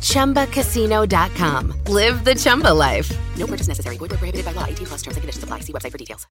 [0.00, 1.74] ChumbaCasino.com.
[1.86, 3.10] Live the Chumba life.
[3.36, 3.96] No purchase necessary.
[3.96, 4.66] Void where prohibited by law.
[4.66, 5.60] 18 plus terms and conditions apply.
[5.60, 6.26] See website for details.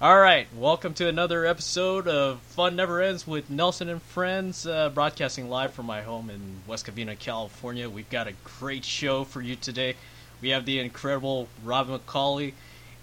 [0.00, 4.90] All right, welcome to another episode of Fun Never Ends with Nelson and Friends, uh,
[4.90, 7.90] broadcasting live from my home in West Covina, California.
[7.90, 9.96] We've got a great show for you today.
[10.40, 12.52] We have the incredible Rob McAuley.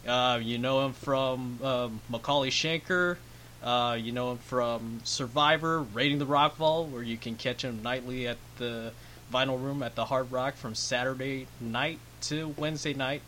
[0.08, 3.18] Uh, you know him from um, McAuley Schenker.
[3.66, 7.82] Uh, you know him from Survivor, Raiding the Rock Vault, where you can catch him
[7.82, 8.91] nightly at the
[9.34, 13.22] Vinyl Room at the Hard Rock from Saturday night to Wednesday night.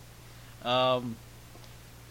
[0.64, 1.16] Um,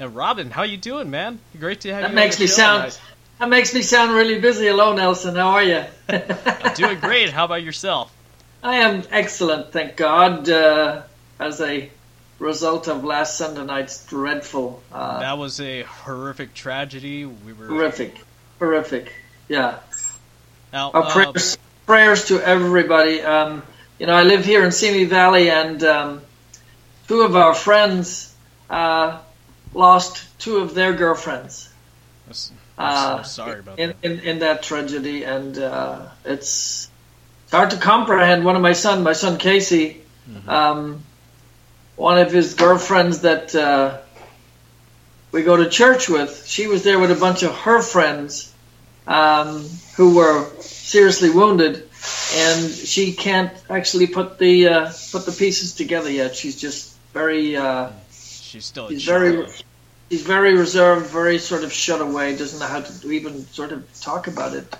[0.01, 1.39] and Robin, how you doing, man?
[1.59, 2.16] Great to have That you.
[2.16, 3.01] makes on the me show sound tonight.
[3.39, 4.66] that makes me sound really busy.
[4.66, 5.37] Hello, Nelson.
[5.37, 5.85] How are you?
[6.09, 7.30] I'm doing great.
[7.30, 8.13] How about yourself?
[8.63, 10.49] I am excellent, thank God.
[10.51, 11.02] Uh,
[11.38, 11.88] as a
[12.38, 17.24] result of last Sunday night's dreadful, uh, That was a horrific tragedy.
[17.24, 18.16] We were horrific,
[18.59, 19.12] horrific.
[19.48, 19.79] Yeah.
[20.73, 23.23] Now, Our uh, prayers, prayers to everybody.
[23.23, 23.62] Um,
[23.98, 26.20] you know, I live here in Simi Valley, and um,
[27.09, 28.34] two of our friends
[28.68, 29.18] uh,
[29.73, 31.68] lost two of their girlfriends.
[32.26, 34.04] I'm s- uh, I'm sorry about in, that.
[34.04, 36.90] in, in that tragedy, and uh, it's
[37.45, 38.45] it's hard to comprehend.
[38.45, 40.51] One of my son, my son Casey, Mm-hmm.
[40.51, 41.04] um,
[41.97, 43.99] one of his girlfriends that uh,
[45.33, 48.53] we go to church with, she was there with a bunch of her friends
[49.07, 49.65] um,
[49.97, 51.88] who were seriously wounded,
[52.35, 56.35] and she can't actually put the uh, put the pieces together yet.
[56.37, 57.57] She's just very.
[57.57, 58.87] Uh, She's still.
[58.87, 59.65] a He's very, child.
[60.09, 62.37] he's very reserved, very sort of shut away.
[62.37, 64.75] Doesn't know how to even sort of talk about it.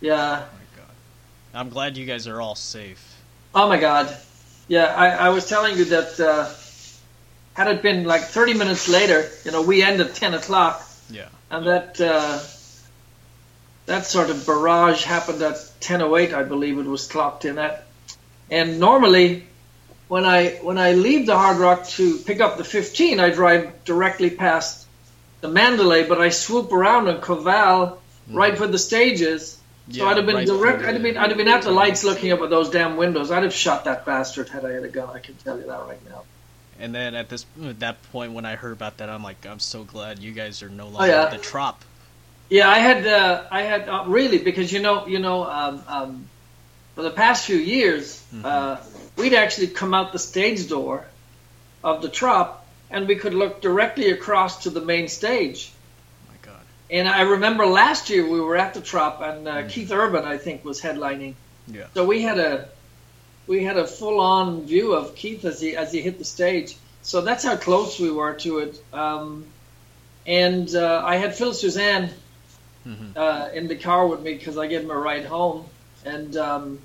[0.00, 0.16] Yeah.
[0.16, 0.94] Oh my God.
[1.54, 3.16] I'm glad you guys are all safe.
[3.54, 4.14] Oh my God.
[4.72, 4.86] Yeah.
[4.86, 6.48] I, I was telling you that uh,
[7.52, 11.28] had it been like 30 minutes later, you know, we end at 10 o'clock, Yeah.
[11.50, 12.38] and that uh,
[13.84, 17.84] that sort of barrage happened at 10:08, I believe it was clocked in at.
[18.50, 19.44] And normally,
[20.08, 23.84] when I when I leave the Hard Rock to pick up the 15, I drive
[23.84, 24.86] directly past
[25.42, 27.98] the Mandalay, but I swoop around on Koval
[28.30, 29.58] right where the stage is.
[29.90, 30.82] So I'd have been right direct.
[30.84, 31.16] I'd have been.
[31.16, 33.30] I'd have been at the lights, looking up at those damn windows.
[33.30, 35.10] I'd have shot that bastard had I had a gun.
[35.12, 36.22] I can tell you that right now.
[36.78, 39.58] And then at this at that point, when I heard about that, I'm like, I'm
[39.58, 41.22] so glad you guys are no longer Oh, yeah.
[41.24, 41.82] at the trop.
[42.48, 43.06] Yeah, I had.
[43.06, 46.28] Uh, I had uh, really because you know, you know, um, um,
[46.94, 48.76] for the past few years, uh,
[49.16, 51.06] we'd actually come out the stage door
[51.82, 55.72] of the trop, and we could look directly across to the main stage.
[56.92, 60.36] And I remember last year we were at the trop, and uh, Keith Urban, I
[60.36, 61.34] think, was headlining.
[61.66, 61.86] Yeah.
[61.94, 62.68] So we had a
[63.46, 66.76] we had a full on view of Keith as he as he hit the stage.
[67.02, 68.82] So that's how close we were to it.
[68.92, 69.46] Um,
[70.26, 72.10] and uh, I had Phil Soussan
[72.86, 73.16] Mhm.
[73.16, 75.64] uh, in the car with me because I gave him a ride home,
[76.04, 76.80] and um,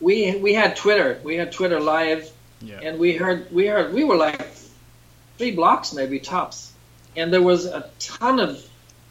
[0.00, 1.18] we we had Twitter.
[1.24, 2.80] We had Twitter live, Yeah.
[2.82, 4.40] and we heard we heard we were like
[5.38, 6.72] three blocks maybe tops,
[7.16, 8.64] and there was a ton of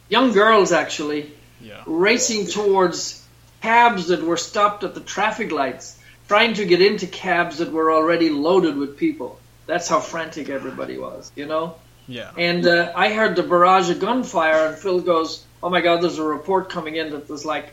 [0.08, 1.82] young girls actually yeah.
[1.86, 3.24] racing towards
[3.62, 5.98] cabs that were stopped at the traffic lights,
[6.28, 9.40] trying to get into cabs that were already loaded with people.
[9.66, 11.76] That's how frantic everybody was, you know?
[12.06, 12.30] Yeah.
[12.36, 16.18] And uh, I heard the barrage of gunfire, and Phil goes, "Oh my God, there's
[16.18, 17.72] a report coming in that there's like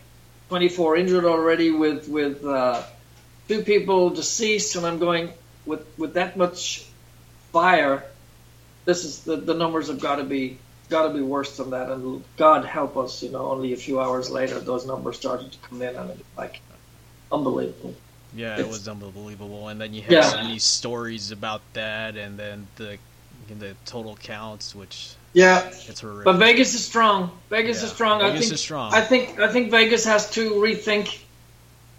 [0.49, 2.81] 24 injured already, with with uh,
[3.49, 5.33] two people deceased." And I'm going,
[5.65, 6.85] with with that much
[7.51, 8.05] fire,
[8.85, 11.89] this is the the numbers have got to be got to be worse than that.
[11.89, 13.51] And God help us, you know.
[13.51, 16.61] Only a few hours later, those numbers started to come in, and it was like
[17.31, 17.95] unbelievable.
[18.33, 19.67] Yeah, it was unbelievable.
[19.67, 20.21] And then you had Yeah.
[20.23, 22.99] so many stories about that, and then the
[23.47, 25.71] the total counts, which Yeah.
[25.87, 26.25] it's horrific.
[26.25, 27.31] But Vegas is strong.
[27.49, 28.21] Vegas Yeah, is strong.
[28.21, 28.93] I Vegas think, is strong.
[28.93, 31.09] I think I think Vegas has to rethink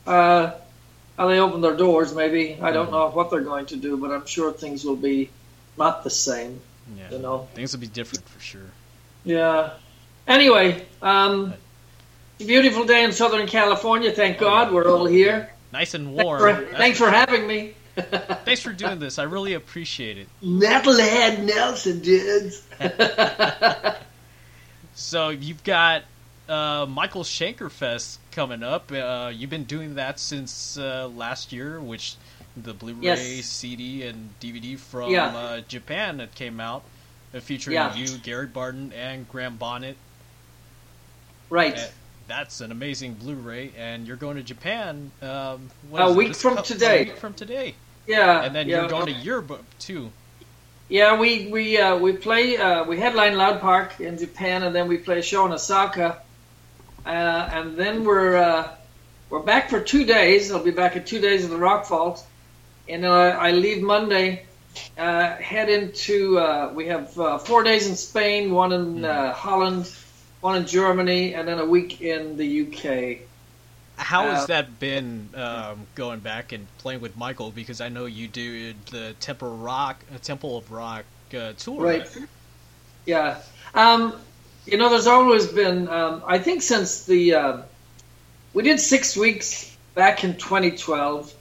[0.06, 0.52] uh,
[1.18, 2.14] how they open their doors.
[2.14, 2.92] Maybe I don't Mhm.
[2.92, 5.34] know what they're going to do, but I'm sure things will be
[5.76, 6.62] not the same.
[6.96, 7.48] Yeah, You know.
[7.54, 8.70] things will be different for sure.
[9.24, 9.74] Yeah.
[10.26, 11.54] Anyway, um,
[12.38, 14.12] beautiful day in Southern California.
[14.12, 15.50] Thank God we're all here.
[15.72, 16.40] Nice and Thanks warm.
[16.40, 17.74] for, thanks for having me.
[18.44, 19.18] thanks for doing this.
[19.18, 20.28] I really appreciate it.
[20.42, 22.62] Metalhead Nelson, dudes.
[24.94, 26.02] So you've got
[26.48, 28.92] uh, Michael Schenker Fest coming up.
[28.92, 32.16] Uh, you've been doing that since uh, last year, which
[32.56, 33.46] the Blu-ray, Yes.
[33.46, 35.26] CD, and DVD from Yeah.
[35.26, 36.82] uh, Japan that came out,
[37.34, 37.94] uh, featuring Yeah.
[37.94, 39.96] you, Gary Barden, and Graham Bonnet.
[41.48, 41.78] Right.
[41.78, 41.86] Uh,
[42.28, 45.10] that's an amazing Blu-ray, and you're going to Japan.
[45.20, 47.02] Um, what A week from today.
[47.02, 47.74] A week from today,
[48.06, 48.42] yeah.
[48.42, 48.80] and then yeah.
[48.80, 50.12] you're going to Europe too.
[50.88, 54.88] Yeah, we we uh, we play uh, we headline Loud Park in Japan, and then
[54.88, 56.18] we play a show in Osaka,
[57.06, 58.68] uh, and then we're uh,
[59.30, 60.52] we're back for two days.
[60.52, 62.22] I'll be back in two days in the Rock Vault,
[62.92, 64.46] and uh, I leave Monday.
[64.96, 69.90] Uh, head into uh, we have uh, four days in Spain, one in uh, Holland,
[70.40, 73.18] one in Germany, and then a week in the UK.
[73.96, 77.50] How has Uh, that been um, going back and playing with Michael?
[77.50, 81.04] Because I know you did the Temple Rock, Temple of Rock
[81.34, 81.82] uh, tour.
[81.82, 82.08] Right.
[83.06, 83.40] Yeah.
[83.74, 84.14] Um,
[84.66, 87.62] you know, there's always been, um, I think since the, uh,
[88.54, 91.32] we did six weeks back in 2012,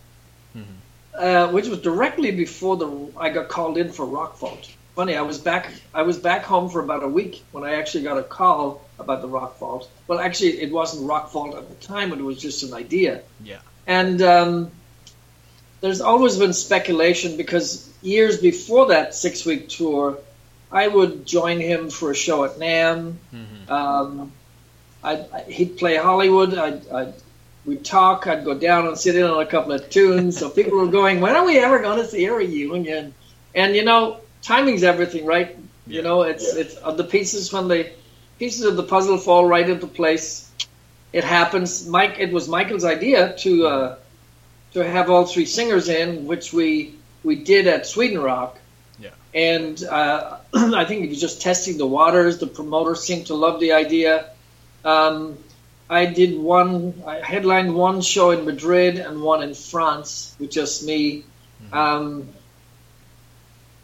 [1.17, 4.69] uh, which was directly before the I got called in for Rock Vault.
[4.95, 8.03] Funny, I was back, I was back home for about a week when I actually
[8.03, 9.89] got a call about the Rock Vault.
[10.07, 13.21] Well, actually, it wasn't Rock Vault at the time; it was just an idea.
[13.43, 13.59] Yeah.
[13.87, 14.71] And um,
[15.79, 20.17] there's always been speculation because years before that six week tour,
[20.71, 23.15] I would join him for a show at NAMM.
[23.69, 24.31] Um,
[25.03, 26.57] I'd, I, he'd play Hollywood.
[26.57, 27.13] I'd, I'd,
[27.65, 28.27] we'd talk.
[28.27, 30.37] I'd go down and sit in on a couple of tunes.
[30.37, 33.13] So people were going, when are we ever going to see a reunion?
[33.53, 35.57] And, you know, timing's everything, right?
[35.87, 37.91] You know, it's, it's uh, the pieces when the
[38.39, 40.49] pieces of the puzzle fall right into place.
[41.13, 41.87] It happens.
[41.87, 43.95] Mike, it was Michael's idea to uh,
[44.73, 48.57] to have all three singers in, which we we did at Sweden Rock.
[48.97, 49.09] Yeah.
[49.33, 52.39] And uh, I think he was just testing the waters.
[52.39, 54.29] The promoter seemed to love the idea.
[54.85, 55.37] Um,
[55.91, 57.03] I did one.
[57.05, 61.25] I headlined one show in Madrid and one in France with just me.
[61.73, 62.29] Um,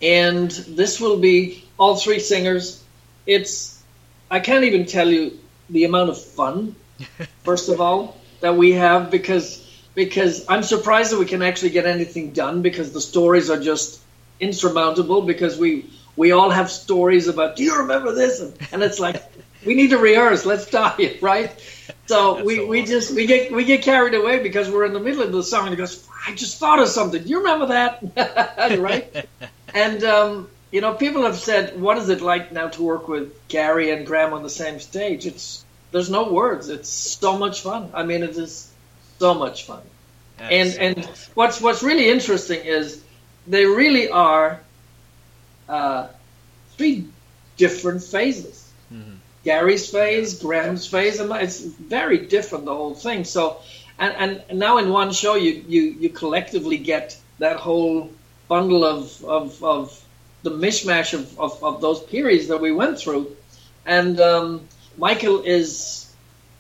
[0.02, 2.82] and this will be all three singers.
[3.26, 3.84] It's
[4.32, 5.38] I can't even tell you
[5.70, 6.78] the amount of fun.
[7.44, 9.64] First of all, that we have because
[9.94, 14.00] because I'm surprised that we can actually get anything done because the stories are just
[14.40, 19.00] insurmountable because we we all have stories about do you remember this and, and it's
[19.00, 19.24] like
[19.68, 20.46] we need to rehearse.
[20.46, 21.52] Let's die right?
[22.08, 22.92] So That's we, so we awesome.
[22.92, 25.66] just we get we get carried away because we're in the middle of the song
[25.66, 27.28] and it goes I just thought of something.
[27.28, 28.80] You remember that?
[28.80, 29.28] Right?
[29.74, 33.34] And um, you know people have said what is it like now to work with
[33.50, 35.26] Gary and Graham on the same stage?
[35.26, 36.70] It's there's no words.
[36.70, 37.92] It's so much fun.
[37.94, 38.72] I mean it is
[39.20, 39.84] so much fun.
[40.38, 41.32] That's and so and awesome.
[41.34, 43.04] what's what's really interesting is
[43.46, 44.62] they really are
[45.68, 46.08] uh,
[46.78, 47.08] three
[47.58, 48.57] different phases.
[49.48, 53.24] Gary's phase, Graham's phase, and it's very different the whole thing.
[53.24, 53.62] So,
[53.98, 58.12] and and now in one show you you you collectively get that whole
[58.50, 60.04] bundle of of, of
[60.44, 63.38] the mishmash of, of, of those periods that we went through,
[63.86, 64.68] and um,
[64.98, 66.12] Michael is,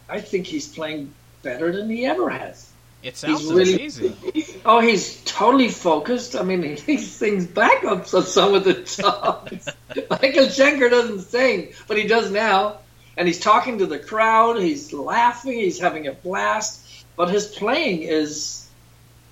[0.08, 1.14] I think he's playing
[1.44, 2.67] better than he ever has.
[3.04, 4.18] It sounds he's really- amazing.
[4.66, 6.36] Oh, he's totally focused.
[6.36, 9.70] I mean, he sings backups on some of the songs.
[10.10, 12.80] Michael Schenker doesn't sing, but he does now.
[13.16, 14.60] And he's talking to the crowd.
[14.62, 15.54] He's laughing.
[15.54, 17.06] He's having a blast.
[17.16, 18.68] But his playing is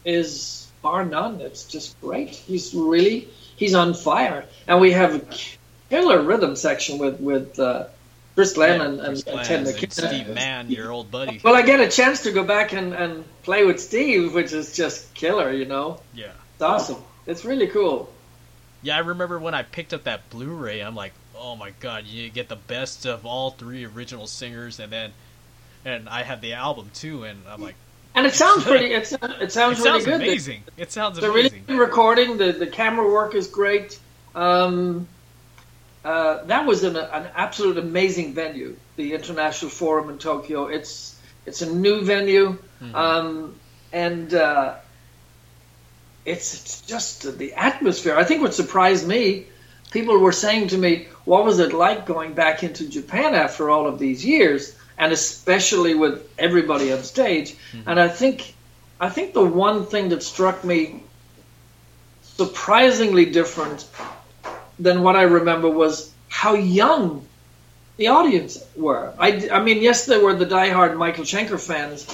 [0.04, 1.42] is bar none.
[1.42, 2.30] It's just great.
[2.30, 4.46] He's really he's on fire.
[4.68, 5.22] And we have a
[5.90, 7.88] killer rhythm section with with uh,
[8.36, 9.92] Chris Glenn and, and, Chris and Glenn Ted and McKenna.
[9.92, 11.40] Steve Mann, your old buddy.
[11.44, 14.76] Well, I get a chance to go back and, and play with Steve, which is
[14.76, 16.02] just killer, you know.
[16.14, 16.32] Yeah.
[16.56, 16.98] It's awesome.
[17.26, 18.12] It's really cool.
[18.82, 22.30] Yeah, I remember when I picked up that Blu-ray, I'm like, oh my god, you
[22.30, 25.12] get the best of all three original singers, and then,
[25.84, 27.76] and I had the album too, and I'm like,
[28.14, 28.94] And it sounds pretty.
[28.94, 30.16] It's, it sounds it really sounds good.
[30.22, 30.64] amazing.
[30.78, 31.64] It sounds The, the really amazing.
[31.68, 32.38] good recording.
[32.38, 33.98] The the camera work is great.
[34.36, 35.08] Um,
[36.06, 40.68] uh, that was an, an absolute amazing venue, the International Forum in Tokyo.
[40.68, 42.60] It's it's a new venue,
[42.94, 43.56] um,
[43.92, 44.76] and uh,
[46.24, 48.16] it's, it's just the atmosphere.
[48.16, 49.48] I think what surprised me,
[49.90, 53.88] people were saying to me, "What was it like going back into Japan after all
[53.88, 57.56] of these years?" And especially with everybody on stage.
[57.88, 58.54] And I think,
[59.00, 61.04] I think the one thing that struck me
[62.22, 63.86] surprisingly different
[64.80, 67.26] than what I remember was how young
[67.98, 69.14] the audience were.
[69.18, 72.06] I, I mean, yes, they were the diehard Michael Schenker fans,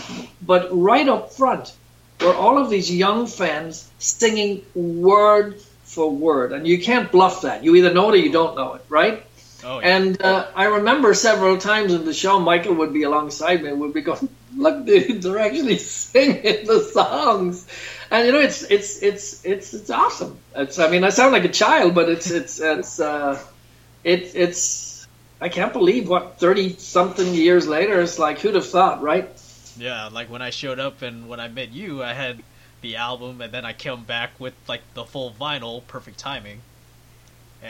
[0.41, 1.73] but right up front
[2.19, 6.51] were all of these young fans singing word for word.
[6.51, 7.63] And you can't bluff that.
[7.63, 9.25] You either know it or you don't know it, right?
[9.63, 9.95] Oh, yeah.
[9.95, 13.79] And uh, I remember several times in the show, Michael would be alongside me and
[13.81, 17.67] would be going, "Look, dude, they're actually singing the songs."
[18.11, 20.37] And you know it's it's it's it's it's awesome.
[20.55, 23.41] It's I mean I sound like a child, but it's it's it's uh,
[24.03, 25.07] it it's
[25.39, 27.99] I can't believe what thirty something years later.
[28.01, 29.27] It's like who'd have thought, right?
[29.77, 32.43] Yeah, like when I showed up and when I met you, I had
[32.81, 36.61] the album, and then I came back with like the full vinyl, perfect timing.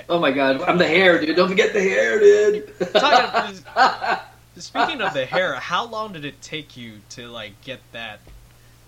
[0.09, 1.35] Oh my god, I'm the hair, dude.
[1.35, 2.73] Don't forget the hair, dude.
[2.93, 3.57] Talking-
[4.57, 8.19] Speaking of the hair, how long did it take you to like get that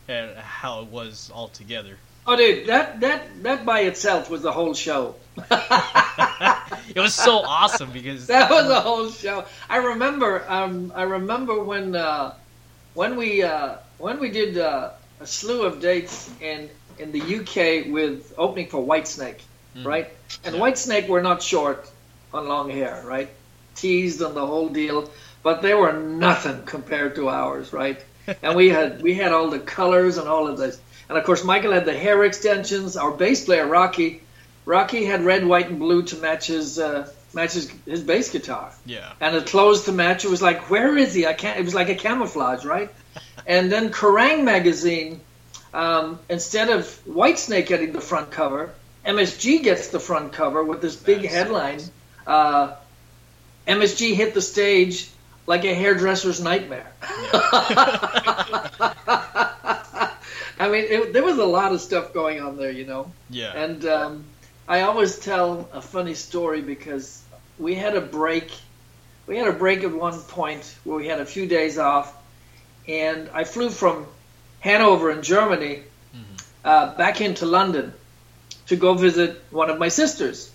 [0.07, 1.97] and how it was all together?
[2.25, 5.15] oh, dude, that that that by itself was the whole show.
[6.95, 9.45] It was so awesome because That was the whole show.
[9.69, 10.43] I remember.
[10.47, 12.33] Um, I remember when uh,
[12.93, 16.69] when we uh, when we did uh, a slew of dates in
[16.99, 19.41] in the UK with opening for Whitesnake,
[19.83, 20.11] right?
[20.43, 21.89] And Whitesnake were not short
[22.33, 23.29] on long hair, right?
[23.75, 25.09] Teased on the whole deal,
[25.41, 27.99] but they were nothing compared to ours, right?
[28.41, 31.43] And we had we had all the colors and all of this, and of course
[31.43, 32.95] Michael had the hair extensions.
[32.95, 34.21] Our bass player Rocky,
[34.65, 38.71] Rocky had red, white, and blue to match his uh, match his, his bass guitar
[38.85, 40.23] yeah, and the clothes to match.
[40.23, 41.25] It was like, where is he?
[41.25, 41.59] I can't.
[41.59, 42.89] It was like a camouflage, right?
[43.45, 45.19] and then Kerrang magazine,
[45.73, 48.73] um, instead of Whitesnake getting the front cover,
[49.05, 51.31] MSG gets the front cover with this big Nice.
[51.31, 51.81] headline.
[52.25, 52.75] Uh,
[53.67, 55.09] MSG hit the stage
[55.45, 56.87] like a hairdresser's nightmare.
[60.59, 63.11] I mean, it, there was a lot of stuff going on there, you know.
[63.29, 64.23] yeah, And um,
[64.67, 67.21] I always tell a funny story because
[67.59, 68.51] we had a break.
[69.27, 72.13] We had a break at one point where we had a few days off,
[72.87, 74.05] and I flew from
[74.61, 75.83] Hanover in Germany
[76.63, 77.93] uh, back into London
[78.67, 80.51] to go visit one of my sisters.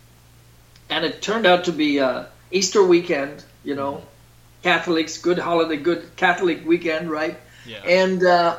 [0.88, 4.02] And it turned out to be uh, Easter weekend, you know,
[4.62, 7.38] Catholics, good holiday, good Catholic weekend, right?
[7.66, 7.78] yeah.
[7.78, 8.58] And uh,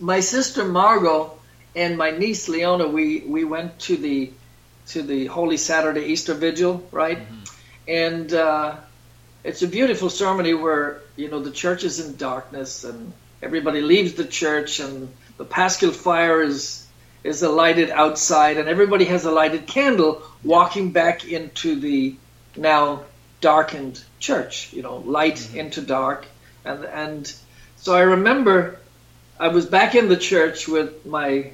[0.00, 1.38] my sister Margot
[1.74, 4.32] and my niece Leona, we, we went to the
[4.88, 7.20] to the Holy Saturday Easter Vigil, right?
[7.86, 8.76] And uh,
[9.44, 13.12] it's a beautiful ceremony where you know the church is in darkness and
[13.42, 16.86] everybody leaves the church and the Paschal fire is
[17.24, 22.14] is lighted outside and everybody has a lighted candle walking back into the
[22.56, 23.02] now
[23.40, 24.72] darkened church.
[24.72, 26.24] You know, light into dark,
[26.64, 27.32] and and
[27.76, 28.78] so I remember
[29.38, 31.50] I was back in the church with my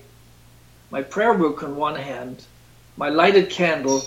[0.91, 2.45] my prayer book in one hand,
[2.97, 4.05] my lighted candle,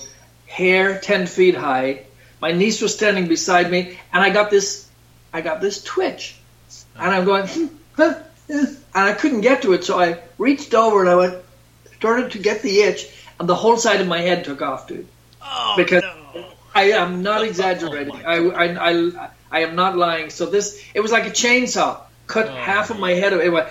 [0.48, 2.06] hair ten feet high.
[2.40, 4.88] My niece was standing beside me, and I got this,
[5.34, 6.36] I got this twitch,
[6.96, 8.14] and I'm going, "Hmm, huh,
[8.48, 8.66] huh,"
[8.96, 11.36] and I couldn't get to it, so I reached over and I went,
[11.98, 13.08] started to get the itch,
[13.40, 15.08] and the whole side of my head took off, dude.
[15.42, 16.46] oh because- no!
[16.74, 18.22] I am not exaggerating.
[18.26, 20.30] Oh, I, I, I, I am not lying.
[20.30, 23.34] So this, it was like a chainsaw, cut Oh, half of my head.
[23.34, 23.68] It went,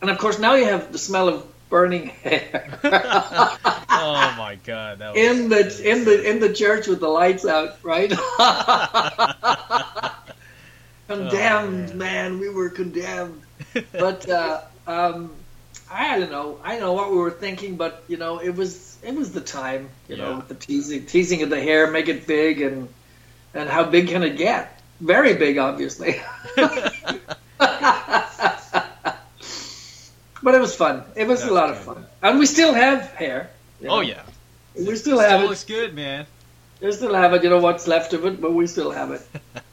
[0.00, 2.78] and of course now you have the smell of burning hair
[3.98, 4.98] Oh my god!
[4.98, 8.10] That was in the in the in the church with the lights out, right?
[11.08, 12.38] condemned, man.
[12.38, 13.42] We were condemned.
[13.92, 15.32] But uh, um,
[15.90, 16.60] I don't know.
[16.62, 19.40] I don't know what we were thinking, but you know, it was it was the
[19.40, 19.90] time.
[20.08, 20.36] You know, Yeah.
[20.36, 22.88] with the teasing teasing of the hair, make it big, and
[23.54, 24.80] and how big can it get?
[25.00, 26.20] Very big, obviously.
[30.42, 31.04] but it was fun.
[31.16, 33.50] It was That's a lot of fun, and we still have hair.
[33.80, 34.02] you Oh know.
[34.02, 34.22] yeah,
[34.74, 35.48] we still have still it.
[35.48, 36.26] looks good, man.
[36.80, 37.42] We still have it.
[37.44, 39.22] You know what's left of it, but we still have it.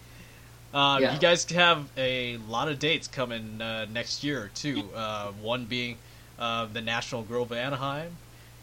[0.73, 1.13] Uh, Yeah.
[1.13, 4.89] You guys have a lot of dates coming uh, next year too.
[4.95, 5.97] Uh, one being
[6.39, 8.15] uh, the National Grove of Anaheim.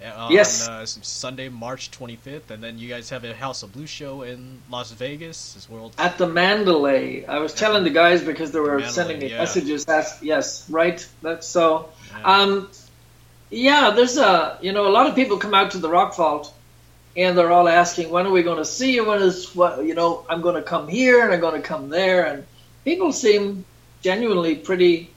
[0.05, 0.69] uh, On, Yes.
[0.69, 4.61] Uh, Sunday, March 25th, and then you guys have a House of Blue show in
[4.71, 5.93] Las Vegas as well.
[5.99, 9.39] At the Mandalay, I was telling the guys because they were Mandalay, sending me yeah.
[9.39, 9.87] messages.
[10.23, 11.07] Yes, right.
[11.23, 11.91] That's so.
[12.19, 12.23] Yeah.
[12.25, 12.69] Um,
[13.51, 16.53] yeah, there's a you know a lot of people come out to the Rock Vault,
[17.17, 19.05] and they're all asking when are we going to see you?
[19.05, 20.25] When is what you know?
[20.29, 22.47] I'm going to come here and I'm going to come there, and
[22.85, 23.65] people seem
[24.03, 25.11] genuinely pretty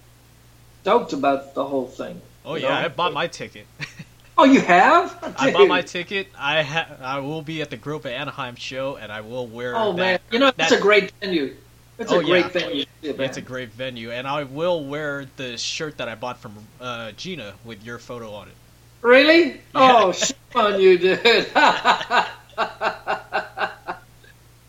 [0.81, 2.21] stoked about the whole thing.
[2.45, 2.73] oh yeah, know?
[2.73, 3.65] I bought my ticket.
[4.35, 5.35] Oh, you have?
[5.37, 6.27] I bought my ticket.
[6.35, 9.75] I ha- I will be at the Grove of Anaheim show, and I will wear.
[9.77, 9.97] Oh that.
[9.97, 11.55] man, you know that's a great venue.
[11.99, 12.49] It's Oh, a great yeah.
[12.49, 12.85] venue.
[13.03, 17.11] It's a great venue, and I will wear the shirt that I bought from uh,
[17.11, 18.55] Gina with your photo on it.
[19.03, 19.61] Really?
[19.75, 21.19] Oh, shame on you, dude.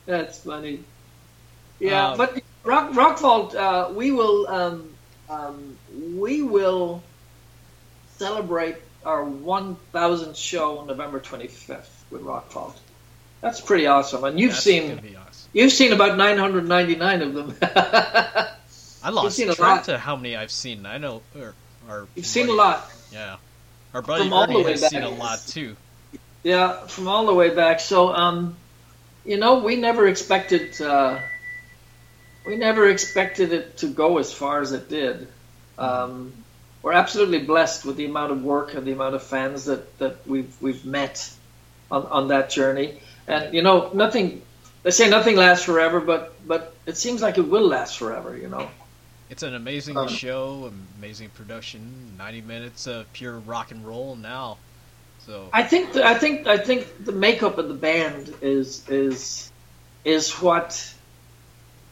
[0.07, 0.81] That's funny.
[1.79, 4.91] Yeah, Um, but Rock Rock Vault, uh, we will um,
[5.29, 5.77] um,
[6.17, 7.03] we will
[8.17, 12.79] celebrate our 1,000th show on November 25th with Rock Vault.
[13.43, 15.51] That's pretty awesome, and you've seen awesome.
[15.53, 17.55] you've seen about 999 of them.
[17.63, 19.85] I lost seen a track lot.
[19.85, 20.87] to how many I've seen.
[20.87, 21.55] I know, or,
[21.91, 22.91] or You've seen a lot.
[23.13, 23.37] Yeah,
[23.95, 24.91] our buddy From all the Ernie way has back.
[24.91, 25.77] seen a lot too.
[26.43, 27.81] Yeah, from all the way back.
[27.81, 28.57] So, um,
[29.25, 31.19] you know, we never expected uh,
[32.47, 35.29] we never expected it to go as far as it did.
[35.79, 36.33] Um,
[36.83, 40.27] we're absolutely blessed with the amount of work and the amount of fans that, that
[40.27, 41.33] we've we've met
[41.91, 43.01] on, on that journey.
[43.27, 44.43] And you know, nothing.
[44.83, 48.37] They say nothing lasts forever, but but it seems like it will last forever.
[48.37, 48.69] You know.
[49.35, 54.59] It's an amazing Um, show, amazing production, 90 minutes of pure rock and roll now.
[55.27, 59.51] So I think the, I think I think the makeup of the band is is
[60.05, 60.95] is what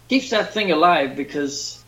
[0.08, 1.82] keeps that thing alive because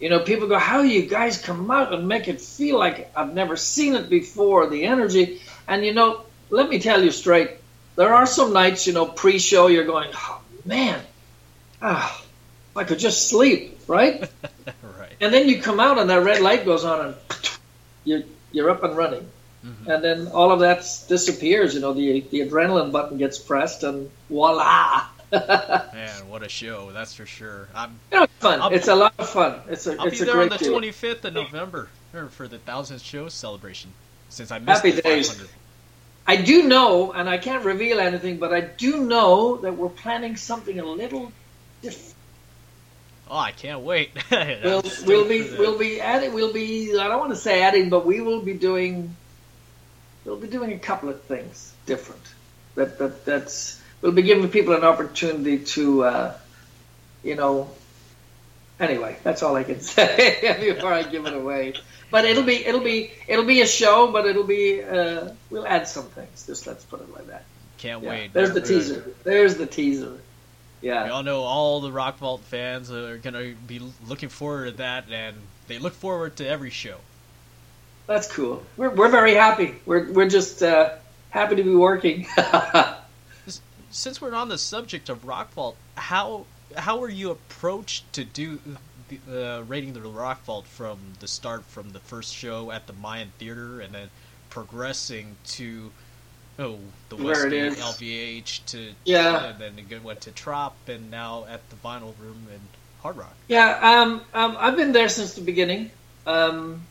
[0.00, 3.34] you know people go how you guys come out and make it feel like I've
[3.34, 7.50] never seen it before the energy and you know let me tell you straight
[7.96, 10.98] there are some nights you know pre-show you're going oh man
[11.82, 12.23] ah
[12.76, 14.20] I could just sleep right
[14.98, 15.12] right.
[15.20, 17.14] and then you come out and that red light goes on and
[18.04, 19.28] you're you're up and running
[19.64, 19.86] Mhm.
[19.94, 21.74] and then all of that disappears.
[21.74, 25.04] You know, the the adrenaline button gets pressed, and voila!
[25.32, 26.90] Man, what a show!
[26.92, 27.68] That's for sure.
[27.74, 28.60] I'm know, it's fun.
[28.60, 29.60] I'll- it's a lot of fun.
[29.70, 30.78] It's a I'll it's be there on the deal.
[30.78, 33.90] 25th of November er, for the thousandth show celebration.
[34.28, 35.28] Since I missed Happy the days.
[35.30, 35.50] 500.
[36.26, 40.36] I do know, and I can't reveal anything, but I do know that we're planning
[40.36, 41.32] something a little
[41.80, 42.13] different.
[43.34, 44.10] Oh, I can't wait.
[44.30, 46.34] We'll we'll be we'll be adding.
[46.34, 46.96] We'll be.
[46.96, 49.16] I don't want to say adding, but we will be doing.
[50.24, 52.22] We'll be doing a couple of things different.
[52.76, 53.82] That that that's.
[54.00, 56.38] We'll be giving people an opportunity to, uh,
[57.24, 57.70] you know.
[58.78, 61.74] Anyway, that's all I can say before I give it away.
[62.12, 65.88] But it'll be it'll be it'll be a show, but it'll be uh, we'll add
[65.88, 66.46] some things.
[66.46, 67.42] Just let's put it like that.
[67.78, 68.10] Can't Yeah.
[68.10, 68.32] wait.
[68.32, 69.04] There's the teaser.
[69.24, 70.20] There's the teaser.
[70.84, 71.08] We Yeah.
[71.08, 75.34] all know all the Rock Vault fans are gonna be looking forward to that, and
[75.66, 76.98] they look forward to every show.
[78.06, 78.62] That's cool.
[78.76, 79.76] We're, we're very happy.
[79.86, 80.90] We're, we're just uh,
[81.30, 82.26] happy to be working.
[83.90, 86.44] Since we're on the subject of Rock Vault, how
[86.76, 88.58] how were you approached to do
[89.08, 92.92] the, uh, Raiding the Rock Vault from the start, from the first show at the
[92.92, 94.10] Mayan Theater, and then
[94.50, 95.92] progressing to
[96.58, 97.72] oh the it Westgate.
[97.72, 99.50] LVH to Yeah.
[99.50, 102.60] and then it went to Trop, and now at the Vinyl Room and
[103.02, 103.34] Hard Rock.
[103.48, 105.90] yeah, um, um, I've been there since the beginning.
[106.26, 106.82] Um,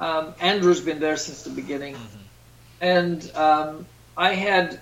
[0.00, 1.96] um, Andrew's been there since the beginning,
[2.80, 4.80] and um, I had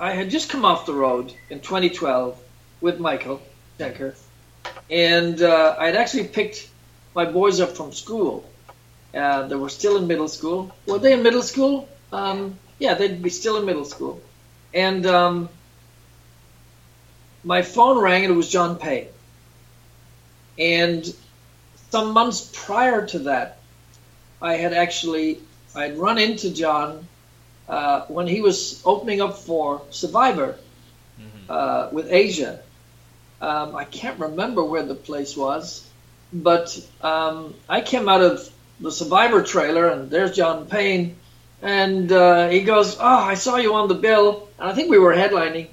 [0.00, 2.38] I had just come off the road in 2012
[2.80, 3.40] with Michael
[3.78, 4.14] Schenker,
[4.90, 6.68] and uh, I had actually picked
[7.14, 8.48] my boys up from school.
[9.14, 10.74] Uh, they were still in middle school.
[10.86, 11.88] Were they in middle school?
[12.12, 14.20] Um, yeah, they'd be still in middle school.
[14.74, 15.48] And um,
[17.44, 19.08] my phone rang, and it was John Payne.
[20.58, 21.14] And
[21.90, 23.58] some months prior to that,
[24.40, 25.40] I had actually
[25.74, 27.06] I'd run into John
[27.68, 30.56] uh, when he was opening up for Survivor
[31.48, 32.60] uh, with Asia.
[33.40, 35.86] Um, I can't remember where the place was,
[36.32, 41.16] but um, I came out of the Survivor trailer, and there's John Payne,
[41.62, 44.98] and uh, he goes, "Oh, I saw you on the bill," and I think we
[44.98, 45.68] were headlining,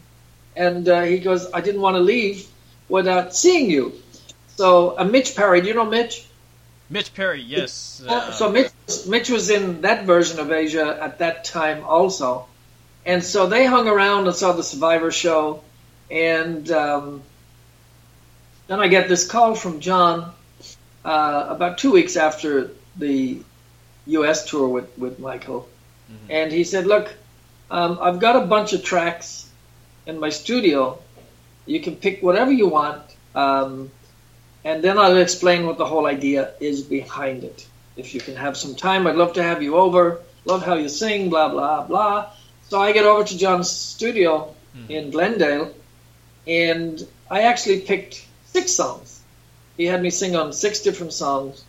[0.55, 2.47] and uh, he goes, "I didn't want to leave
[2.89, 3.93] without seeing you."
[4.55, 6.25] So, uh, Mitch Perry, do you know Mitch?
[6.89, 8.03] Mitch Perry, yes.
[8.07, 8.71] Uh, so Mitch,
[9.07, 12.45] Mitch was in that version of Asia at that time also,
[13.05, 15.63] and so they hung around and saw the Survivor show,
[16.11, 17.23] and um,
[18.67, 20.31] then I get this call from John
[21.03, 23.41] uh, about two weeks after the
[24.07, 24.49] U.S.
[24.49, 25.67] tour with with Michael,
[26.29, 27.13] and he said, "Look,
[27.69, 29.49] um, I've got a bunch of tracks
[30.05, 30.99] in my studio.
[31.65, 33.01] You can pick whatever you want."
[33.35, 33.91] Um,
[34.63, 37.67] and then I'll explain what the whole idea is behind it.
[37.95, 40.21] If you can have some time, I'd love to have you over.
[40.45, 42.31] Love how you sing, blah blah blah.
[42.69, 44.53] So I get over to John's studio
[44.89, 45.73] in Glendale,
[46.47, 49.21] and I actually picked six songs.
[49.77, 51.63] He had me sing on six different songs.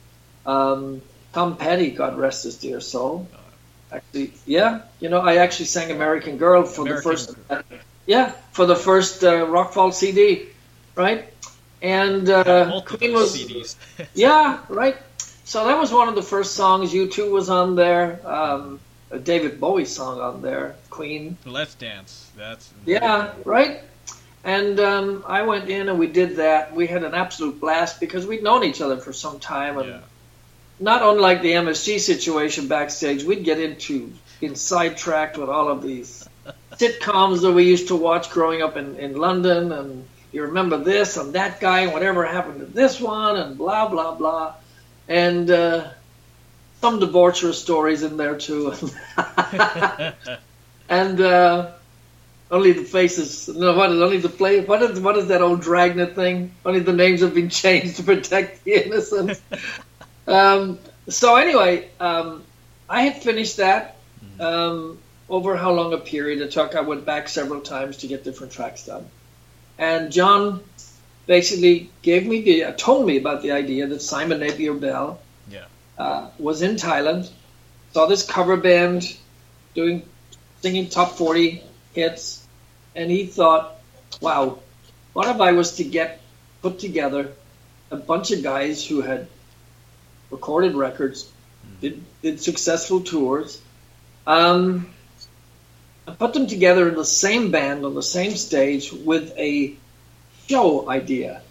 [0.47, 3.29] Um, Tom Petty, God rest his dear soul.
[3.93, 7.37] Actually, yeah, you know, I actually sang "American Girl" for American the first,
[8.07, 10.47] yeah, for the first uh, Rock Vault CD,
[10.95, 11.29] right?
[11.83, 13.77] And uh, Queen was CDs.
[14.15, 14.97] yeah, right.
[15.45, 16.93] So that was one of the first songs.
[16.93, 18.19] U2 was on there.
[18.27, 20.75] Um, a David Bowie song on there.
[20.91, 21.37] Queen.
[21.45, 22.31] Let's Dance.
[22.37, 23.83] That's Yeah, right.
[24.43, 26.75] And um, I went in and we did that.
[26.75, 30.01] We had an absolute blast because we'd known each other for some time, and Yeah.
[30.81, 36.29] Not unlike the MSG situation backstage, we'd get into in sidetracked with all of these
[36.73, 41.17] sitcoms that we used to watch growing up in, in London, and you remember this
[41.17, 44.55] and that guy, and whatever happened to this one, and blah blah blah.
[45.09, 45.91] And uh,
[46.81, 48.75] some debaucherous stories in there too.
[50.89, 51.71] and uh,
[52.51, 53.49] only the faces.
[53.49, 54.61] No, what is only the play?
[54.61, 56.55] What is what is that old Dragnet thing?
[56.65, 59.41] Only the names have been changed to protect the innocent.
[60.27, 62.45] Um, so anyway, um,
[62.89, 63.97] I had finished that.
[64.41, 68.25] Um, over how long a period it took, I went back several times to get
[68.25, 69.07] different tracks done.
[69.79, 70.63] And John
[71.27, 75.65] basically gave me the, uh, told me about the idea that Simon Napier Bell Yeah.
[75.97, 77.31] uh, was in Thailand,
[77.93, 79.17] saw this cover band
[79.75, 80.03] doing
[80.61, 81.63] singing top 40
[81.95, 82.47] hits,
[82.95, 83.77] and he thought,
[84.21, 84.59] wow,
[85.13, 86.21] what if I was to get
[86.61, 87.33] put together
[87.91, 89.27] a bunch of guys who had
[90.31, 91.31] recorded records,
[91.81, 93.61] did, did successful tours,
[94.27, 94.91] um,
[96.07, 99.75] and put them together in the same band on the same stage with a
[100.49, 101.43] show idea.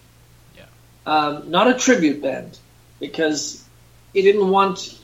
[0.56, 0.66] Yeah.
[1.06, 2.58] Um, not a tribute band,
[3.00, 3.64] because
[4.14, 5.00] he didn't want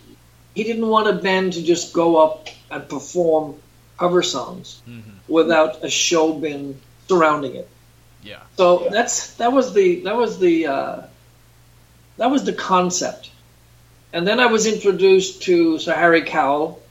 [0.55, 3.55] he didn't want a band to just go up and perform
[3.97, 4.81] cover songs
[5.27, 7.69] without a show being surrounding it.
[8.23, 8.39] Yeah.
[8.57, 11.01] So that's that was the that was the uh,
[12.17, 13.31] that was the concept.
[14.11, 16.81] And then I was introduced to Sir Harry Cowell.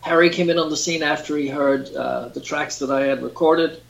[0.00, 3.22] Harry came in on the scene after he heard uh, the tracks that I had
[3.22, 3.80] recorded,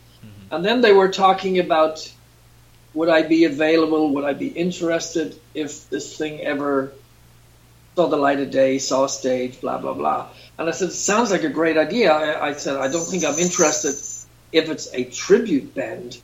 [0.51, 2.13] and then they were talking about
[2.95, 6.93] would I be available, would I be interested if this thing ever
[7.97, 10.29] saw the light of day, saw a stage, blah blah blah.
[10.59, 12.13] And I said, it sounds like a great idea.
[12.13, 13.95] I, I said, I don't think I'm interested
[14.53, 16.21] if it's a tribute band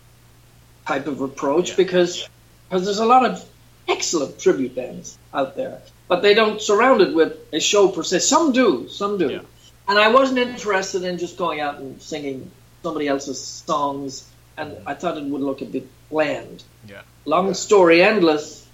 [0.86, 2.28] type of approach because
[2.68, 3.48] because there's a lot of
[3.88, 8.20] excellent tribute bands out there, but they don't surround it with a show per se.
[8.20, 9.30] Some do, some do.
[9.30, 9.40] Yeah.
[9.88, 12.50] And I wasn't interested in just going out and singing
[12.82, 16.62] somebody else's songs, and I thought it would look a bit bland.
[16.86, 17.02] Yeah.
[17.24, 18.66] Long story endless.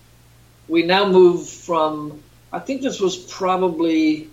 [0.67, 2.23] We now move from
[2.55, 4.29] I think this was probably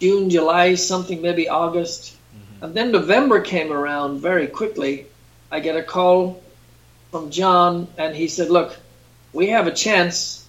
[0.00, 2.14] June, July, something maybe August.
[2.14, 2.64] Mm-hmm.
[2.64, 5.06] And then November came around very quickly.
[5.50, 6.40] I get a call
[7.10, 8.76] from John, and he said, Look,
[9.36, 10.48] we have a chance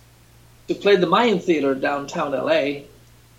[0.69, 2.83] to play the Mayan Theater downtown LA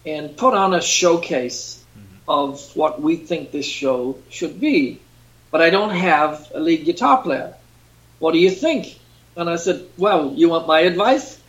[0.04, 1.82] and put on a showcase
[2.28, 5.00] of what we think this show should be.
[5.50, 7.54] But I don't have a lead guitar player.
[8.18, 8.98] What do you think?
[9.36, 11.40] And I said, Well, you want my advice?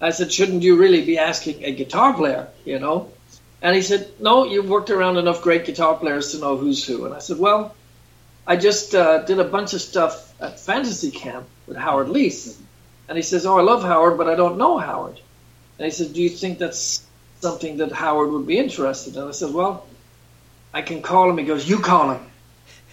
[0.00, 3.10] I said, Shouldn't you really be asking a guitar player, you know?
[3.60, 7.06] And he said, No, you've worked around enough great guitar players to know who's who.
[7.06, 7.74] And I said, Well,
[8.46, 12.56] I just uh, did a bunch of stuff at Fantasy Camp with Howard Leese.
[13.08, 15.20] And he says, Oh, I love Howard, but I don't know Howard.
[15.78, 17.04] And he says, Do you think that's
[17.40, 19.20] something that Howard would be interested in?
[19.20, 19.86] And I said, Well,
[20.72, 21.38] I can call him.
[21.38, 22.24] He goes, You call him.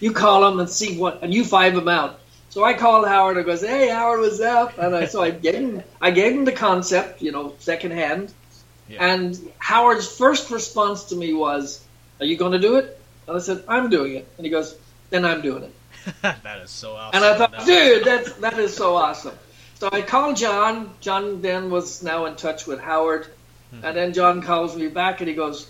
[0.00, 2.20] You call him and see what, and you five him out.
[2.50, 3.36] So I called Howard.
[3.36, 4.78] And I goes, Hey, Howard, what's up?
[4.78, 8.32] And I, so I gave him, I gave him the concept, you know, secondhand.
[8.88, 9.04] Yeah.
[9.04, 11.84] And Howard's first response to me was,
[12.20, 12.98] Are you going to do it?
[13.26, 14.28] And I said, I'm doing it.
[14.38, 14.76] And he goes,
[15.10, 15.72] Then I'm doing it.
[16.22, 17.16] that is so awesome.
[17.16, 19.34] And I thought, That- dude, that's, that is so awesome.
[19.78, 20.90] So I called John.
[21.00, 23.26] John then was now in touch with Howard.
[23.70, 23.84] Hmm.
[23.84, 25.68] And then John calls me back and he goes,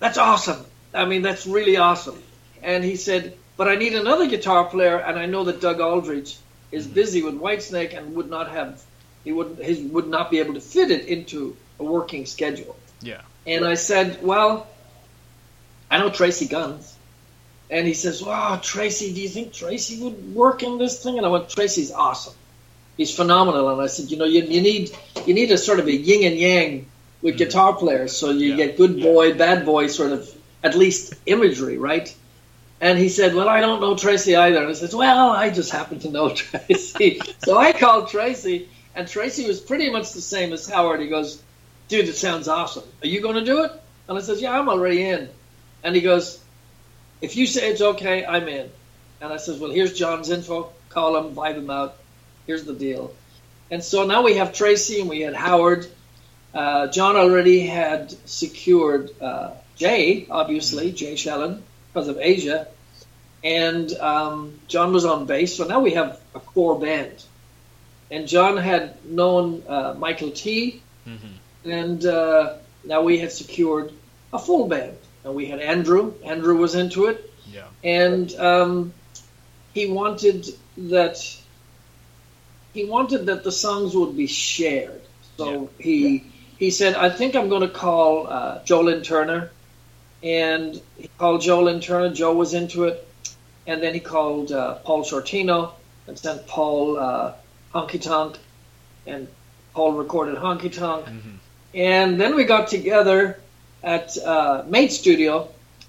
[0.00, 0.64] That's awesome.
[0.92, 2.20] I mean, that's really awesome.
[2.62, 4.98] And he said, But I need another guitar player.
[4.98, 6.36] And I know that Doug Aldrich
[6.72, 6.92] is hmm.
[6.92, 8.82] busy with Whitesnake and would not have,
[9.22, 12.76] he would, he would not be able to fit it into a working schedule.
[13.00, 13.20] Yeah.
[13.46, 14.66] And I said, Well,
[15.88, 16.94] I know Tracii Guns.
[17.70, 21.16] And he says, Wow, Tracy, do you think Tracy would work in this thing?
[21.16, 22.34] And I went, Tracy's awesome.
[22.96, 23.68] He's phenomenal.
[23.70, 24.90] And I said, You know, you, you need
[25.26, 26.86] you need a sort of a yin and yang
[27.22, 28.58] with guitar players so you Mm-hmm.
[28.60, 28.66] Yeah.
[28.66, 30.32] get good boy, bad boy sort of
[30.62, 32.14] at least imagery, right?
[32.80, 34.58] And he said, Well, I don't know Tracy either.
[34.60, 37.20] And I said, Well, I just happen to know Tracy.
[37.44, 41.00] so I called Tracy, and Tracy was pretty much the same as Howard.
[41.00, 41.42] He goes,
[41.88, 42.84] Dude, it sounds awesome.
[43.02, 43.72] Are you going to do it?
[44.08, 45.28] And I said, Yeah, I'm already in.
[45.84, 46.38] And he goes,
[47.20, 48.70] If you say it's okay, I'm in.
[49.20, 50.70] And I said, Well, here's John's info.
[50.90, 51.96] Call him, vibe him out.
[52.46, 53.12] Here's the deal.
[53.70, 55.86] And so now we have Tracy and we had Howard.
[56.54, 61.60] Uh, John already had secured uh, Jay, obviously, Jay Schellen,
[61.92, 62.68] because of Asia.
[63.44, 65.56] And um, John was on bass.
[65.56, 67.22] So now we have a core band.
[68.10, 70.80] And John had known uh, Michael T.
[71.64, 72.54] And uh,
[72.84, 73.92] now we had secured
[74.32, 74.96] a full band.
[75.24, 76.14] And we had Andrew.
[76.24, 77.64] Andrew was into it Yeah.
[77.82, 78.92] and um,
[79.74, 81.18] he wanted that
[82.76, 85.00] he wanted that the songs would be shared.
[85.36, 86.24] So he
[86.58, 89.50] he said, "I think I'm going to call uh, Joe Lynn Turner,"
[90.22, 92.14] and he called Joe Lynn Turner.
[92.14, 93.06] Joe was into it,
[93.66, 95.72] and then he called uh, Paul Shortino
[96.06, 97.34] and sent Paul uh,
[97.74, 98.38] Honky Tonk,
[99.06, 99.26] and
[99.74, 101.06] Paul recorded Honky Tonk.
[101.74, 103.38] And then we got together
[103.82, 105.48] at uh, Mate Studio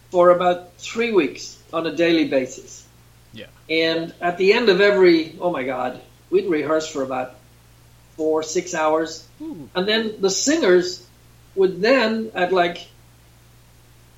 [0.10, 2.86] for about three weeks on a daily basis.
[3.34, 3.46] Yeah.
[3.70, 7.36] And at the end of every, oh my God, we'd rehearse for about
[8.16, 9.26] four, six hours.
[9.38, 9.66] Hmm.
[9.76, 11.06] And then the singers
[11.56, 12.88] would then, at like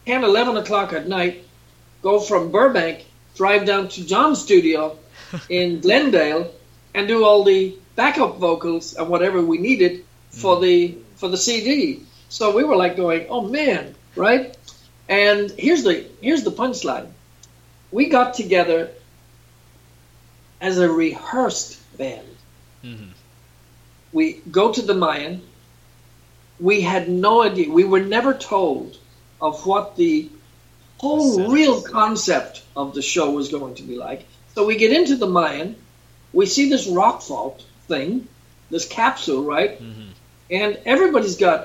[0.05, 1.45] 10, 11 o'clock at night,
[2.01, 4.97] go from Burbank, drive down to John's studio
[5.49, 6.51] in Glendale,
[6.95, 10.61] and do all the backup vocals and whatever we needed for hmm.
[10.63, 12.03] the for the CD.
[12.29, 14.55] So we were like going, oh man, right?
[15.07, 17.11] And here's the here's the punchline.
[17.91, 18.91] We got together
[20.61, 22.35] as a rehearsed band.
[22.83, 23.09] Mhm.
[24.11, 25.41] We go to the Mayan.
[26.59, 27.69] We had no idea.
[27.79, 28.97] We were never told
[29.39, 30.29] of what the
[30.97, 34.25] whole real concept of the show was going to be like.
[34.55, 35.75] So we get into the Mayan.
[36.33, 38.27] We see this rock vault thing,
[38.69, 39.81] this capsule, right?
[39.81, 40.09] Mhm.
[40.51, 41.59] And everybody's got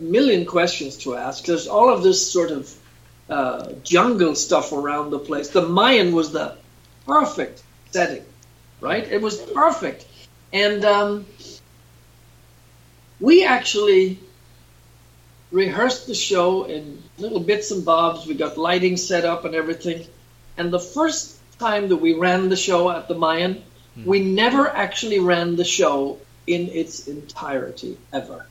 [0.00, 1.44] a million questions to ask.
[1.44, 2.62] There's all of this sort of
[3.30, 5.48] uh, jungle stuff around the place.
[5.48, 6.56] The Mayan was the
[7.06, 8.24] perfect setting,
[8.82, 9.10] right?
[9.10, 10.04] It was perfect.
[10.52, 11.26] And um,
[13.20, 14.18] we actually
[15.50, 18.26] rehearsed the show in little bits and bobs.
[18.26, 20.06] We got lighting set up and everything.
[20.58, 23.62] And the first time that we ran the show at the Mayan,
[24.04, 28.46] we never actually ran the show in its entirety ever.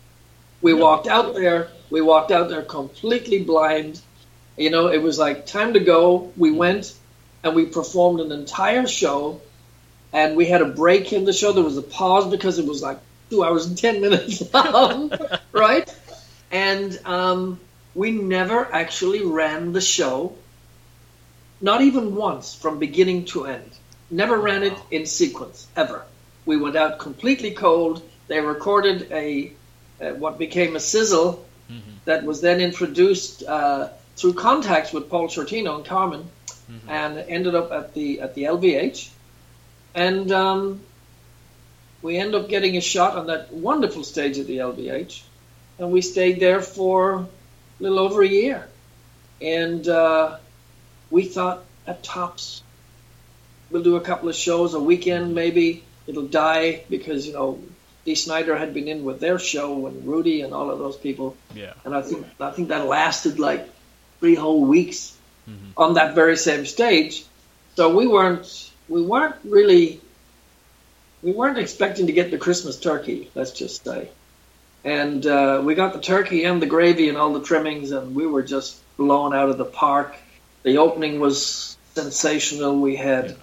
[0.61, 1.69] We walked out there.
[1.89, 3.99] We walked out there completely blind.
[4.55, 6.31] You know, it was like time to go.
[6.37, 6.93] We went
[7.43, 9.41] and we performed an entire show,
[10.13, 11.51] and we had a break in the show.
[11.51, 15.11] There was a pause because it was like two hours and ten minutes long,
[15.51, 15.93] right?
[16.51, 17.59] And um,
[17.95, 20.35] we never actually ran the show,
[21.61, 23.71] not even once from beginning to end.
[24.09, 26.03] Never ran it in sequence ever.
[26.45, 28.01] We went out completely cold.
[28.27, 29.53] They recorded a
[30.01, 31.45] uh, what became a sizzle
[32.05, 36.27] that was then introduced uh, through contacts with Paul Shortino and Carmen,
[36.87, 39.09] and ended up at the at the LVH,
[39.93, 40.81] and um,
[42.01, 45.21] we end up getting a shot on that wonderful stage at the LVH,
[45.79, 47.27] and we stayed there for a
[47.79, 48.67] little over a year,
[49.41, 50.37] and uh,
[51.09, 52.63] we thought at tops
[53.69, 55.83] we'll do a couple of shows a weekend maybe.
[56.07, 57.59] It'll die because you know
[58.05, 61.37] Dee Snider had been in with their show and Rudy and all of those people.
[61.55, 61.73] Yeah.
[61.85, 63.69] and I think I think that lasted like
[64.19, 65.15] three whole weeks
[65.77, 67.25] on that very same stage.
[67.75, 69.99] So we weren't we weren't really
[71.23, 73.29] we weren't expecting to get the Christmas turkey.
[73.35, 74.09] Let's just say,
[74.83, 78.25] and uh, we got the turkey and the gravy and all the trimmings, and we
[78.27, 80.15] were just blown out of the park.
[80.63, 82.79] The opening was sensational.
[82.79, 83.35] We had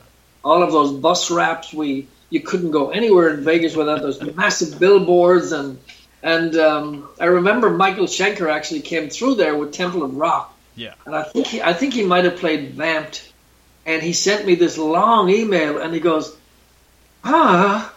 [0.44, 1.72] all of those bus wraps.
[1.72, 5.78] We you couldn't go anywhere in Vegas without those massive billboards and
[6.22, 10.94] and um, I remember Michael Schenker actually came through there with Temple of Rock, Yeah.
[11.06, 13.28] and I think he, I think he might have played Vamped,
[13.88, 16.37] and he sent me this long email, and he goes,
[17.24, 17.90] "Ah,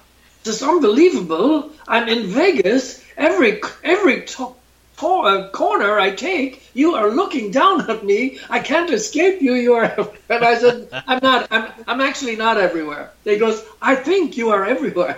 [0.43, 1.69] this is unbelievable!
[1.87, 3.03] I'm in Vegas.
[3.17, 4.55] Every every to-
[4.99, 8.39] to- uh, corner I take, you are looking down at me.
[8.49, 9.53] I can't escape you.
[9.53, 9.91] You are."
[10.29, 11.47] And I said, "I'm not.
[11.51, 15.17] I'm I'm actually not everywhere." He goes, "I think you are everywhere."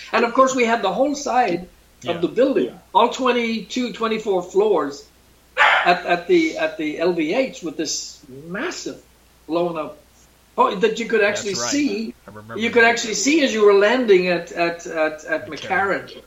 [0.14, 1.68] and of course, we had the whole side
[2.02, 2.12] Yeah.
[2.12, 5.04] of the building, all 22, 24 floors
[5.92, 7.94] at, at the at the LVH with this
[8.28, 8.98] massive
[9.46, 9.96] blown up
[10.56, 11.70] oh, that you could actually right.
[11.70, 12.14] see.
[12.26, 12.58] I remember.
[12.58, 16.04] You could actually see as you were landing at at at, at McCarran.
[16.04, 16.22] McCarran.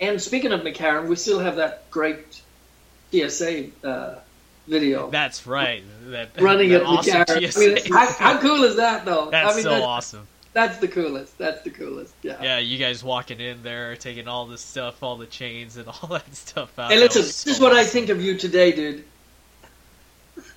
[0.00, 2.40] And speaking of McCarran, we still have that great
[3.12, 4.14] TSA uh,
[4.66, 5.82] video That's right.
[6.06, 7.52] That running that at awesome McCarran.
[7.52, 7.60] TSA.
[7.60, 9.30] I mean, how, how cool is that, though?
[9.30, 10.28] That's I mean, so that's, awesome.
[10.52, 11.36] that's the coolest.
[11.36, 12.14] That's the coolest.
[12.22, 12.42] Yeah.
[12.42, 16.08] Yeah, you guys walking in there, taking all this stuff, all the chains and all
[16.08, 16.90] that stuff out.
[16.90, 19.04] Hey, That listen, this so is what I think of you today, dude.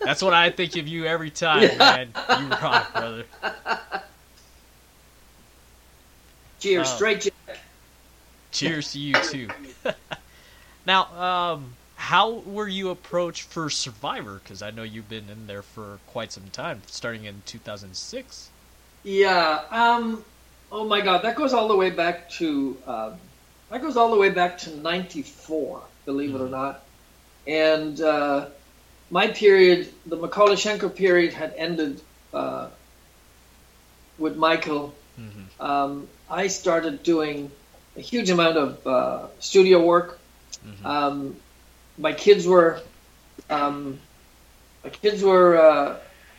[0.05, 2.09] That's what I think of you every time, man.
[2.39, 3.23] You rock, brother.
[6.59, 6.95] Cheers, Oh.
[6.95, 7.33] straight.
[8.51, 9.49] Cheers to you too.
[10.85, 11.05] now,
[11.53, 14.39] um, how were you approached for Survivor?
[14.43, 18.49] Because I know you've been in there for quite some time, starting in 2006.
[19.03, 19.61] Yeah.
[19.71, 20.23] Um.
[20.71, 23.13] Oh my God, that goes all the way back to um,
[23.69, 25.81] that goes all the way back to '94.
[26.05, 26.81] Believe it or not.
[27.45, 28.47] And uh,
[29.13, 30.57] my period, the Macaulay
[30.89, 32.01] period, had ended
[32.33, 32.67] uh,
[34.17, 34.85] with Michael.
[35.19, 35.45] Mhm.
[35.69, 35.91] Um,
[36.41, 37.51] I started doing
[37.95, 40.09] a huge amount of uh, studio work.
[40.65, 40.85] Mhm.
[40.93, 41.15] Um,
[42.05, 42.71] my kids were,
[43.57, 43.77] um,
[44.83, 45.87] my kids were, uh,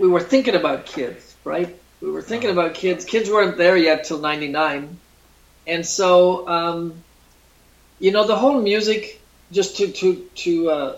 [0.03, 1.71] we were thinking about kids, right?
[2.03, 3.05] We were thinking about kids.
[3.05, 4.99] Kids weren't there yet till '99,
[5.73, 6.79] and so, um,
[8.05, 9.03] you know, the whole music
[9.53, 10.09] just to to
[10.43, 10.97] to uh,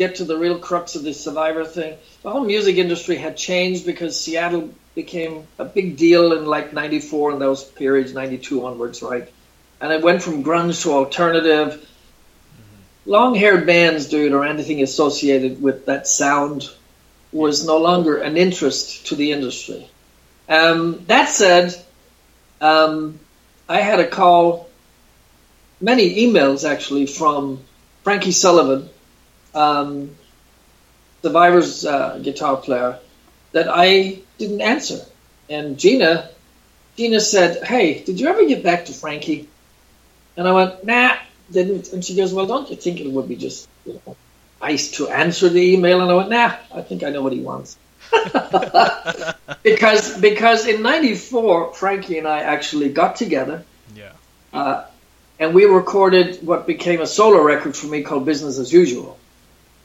[0.00, 3.84] get to the real crux of the Survivor thing, the whole music industry had changed
[3.84, 9.30] because Seattle became a big deal in like '94 and those periods, '92 onwards, right?
[9.78, 11.86] And it went from grunge to alternative.
[13.04, 16.70] Long-haired bands, dude, or anything associated with that sound
[17.30, 19.86] was no longer an interest to the industry.
[20.48, 21.74] Um, that said,
[22.60, 23.20] um,
[23.68, 24.70] I had a call,
[25.78, 27.60] many emails actually, from
[28.02, 28.88] Frankie Sullivan,
[29.54, 30.16] um,
[31.22, 32.98] Survivor's uh, guitar player,
[33.52, 35.04] that I didn't answer.
[35.48, 36.30] And Gina,
[36.96, 39.48] Gina said, "Hey, did you ever get back to Frankie?"
[40.36, 41.16] And I went, "Nah,
[41.50, 44.16] didn't." And she goes, "Well, don't you think it would be just you know,
[44.62, 47.40] nice to answer the email?" And I went, "Nah, I think I know what he
[47.40, 47.76] wants."
[49.62, 53.64] because because in '94, Frankie and I actually got together.
[53.94, 54.12] Yeah.
[54.52, 54.84] Uh,
[55.38, 59.18] and we recorded what became a solo record for me called Business as Usual.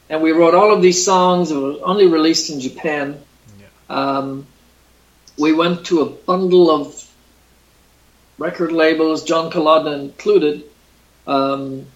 [0.08, 1.50] And we wrote all of these songs.
[1.50, 3.20] It was only released in Japan.
[3.58, 3.66] Yeah.
[3.88, 4.46] Um,
[5.38, 7.06] we went to a bundle of
[8.38, 10.64] record labels, John Kalodner included.
[11.26, 11.86] Um,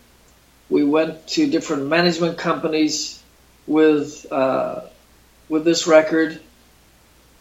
[0.69, 3.23] we went to different management companies
[3.67, 4.83] with uh,
[5.49, 6.41] with this record,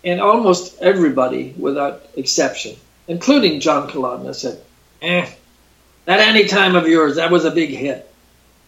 [0.03, 2.75] and almost everybody, without exception,
[3.07, 4.61] including John Kalodner, said,
[5.01, 5.29] "Eh,
[6.05, 8.08] that Anytime of yours, that was a big hit."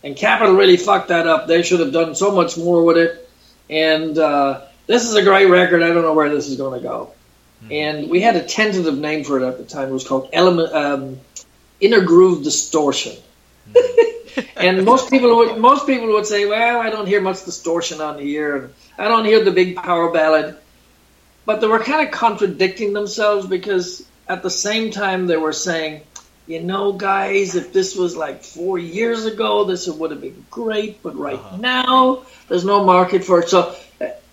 [0.04, 1.48] And Capitol really fucked that up.
[1.48, 3.30] They should have done so much more with it.
[3.70, 5.84] And uh, this is a great record.
[5.84, 7.14] I don't know where this is going to go.
[7.70, 9.90] And we had a tentative name for it at the time.
[9.90, 11.20] It was called Element um,
[11.80, 13.16] Inner Groove Distortion.
[14.56, 18.20] and most people would most people would say, "Well, I don't hear much distortion on
[18.20, 20.58] here, and I don't hear the big power ballad."
[21.46, 26.02] But they were kind of contradicting themselves because at the same time they were saying,
[26.48, 31.02] "You know, guys, if this was like four years ago, this would have been great,
[31.04, 33.76] but right now there's no market for it." So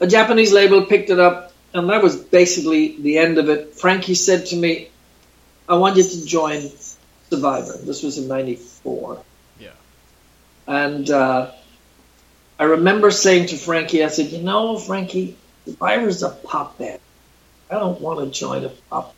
[0.00, 3.74] a Japanese label picked it up, and that was basically the end of it.
[3.74, 4.88] Frankie said to me,
[5.68, 6.70] "I want you to join
[7.30, 9.22] Survivor." This was in '94.
[9.60, 9.68] Yeah.
[10.66, 11.52] And uh,
[12.58, 16.98] I remember saying to Frankie, I said, you know, Frankie, Survivor's a pop band.
[17.70, 19.14] I don't want to join a pop.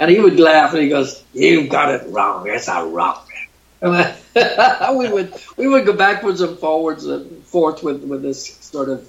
[0.00, 2.48] And he would laugh and he goes, "You've got it wrong.
[2.48, 7.82] It's a rock band." And we would we would go backwards and forwards and forth
[7.82, 9.06] with with this sort of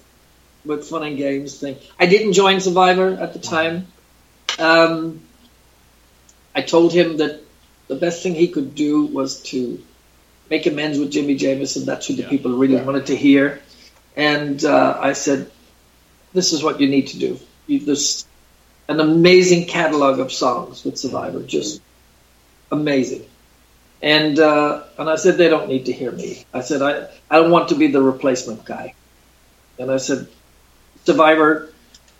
[0.65, 1.77] with fun and games thing.
[1.97, 3.87] I didn't join Survivor at the time.
[4.59, 5.21] Um,
[6.53, 7.41] I told him that
[7.87, 9.81] the best thing he could do was to
[10.49, 11.85] make amends with Jimi Jamison.
[11.85, 12.29] That's who the Yeah.
[12.29, 13.61] people really wanted to hear.
[14.17, 15.49] And uh, I said,
[16.33, 17.39] "This is what you need to do.
[17.67, 18.25] You, there's
[18.91, 21.81] an amazing catalog of songs with Survivor, just
[22.71, 23.25] amazing."
[24.01, 27.39] And uh, and I said, "They don't need to hear me." I said, "I I
[27.39, 28.93] don't want to be the replacement guy."
[29.79, 30.27] And I said,
[31.05, 31.71] "Survivor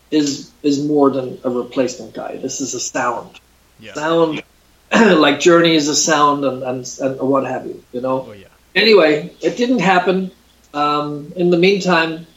[0.09, 2.37] is is more than a replacement guy.
[2.37, 3.39] This is a sound."
[3.79, 3.93] Yeah.
[3.93, 4.43] sound
[4.93, 8.27] like Journey is a sound and, and, and what have you, you know.
[8.29, 8.47] Oh yeah.
[8.75, 10.31] Anyway, it didn't happen.
[10.73, 12.27] Um, in the meantime,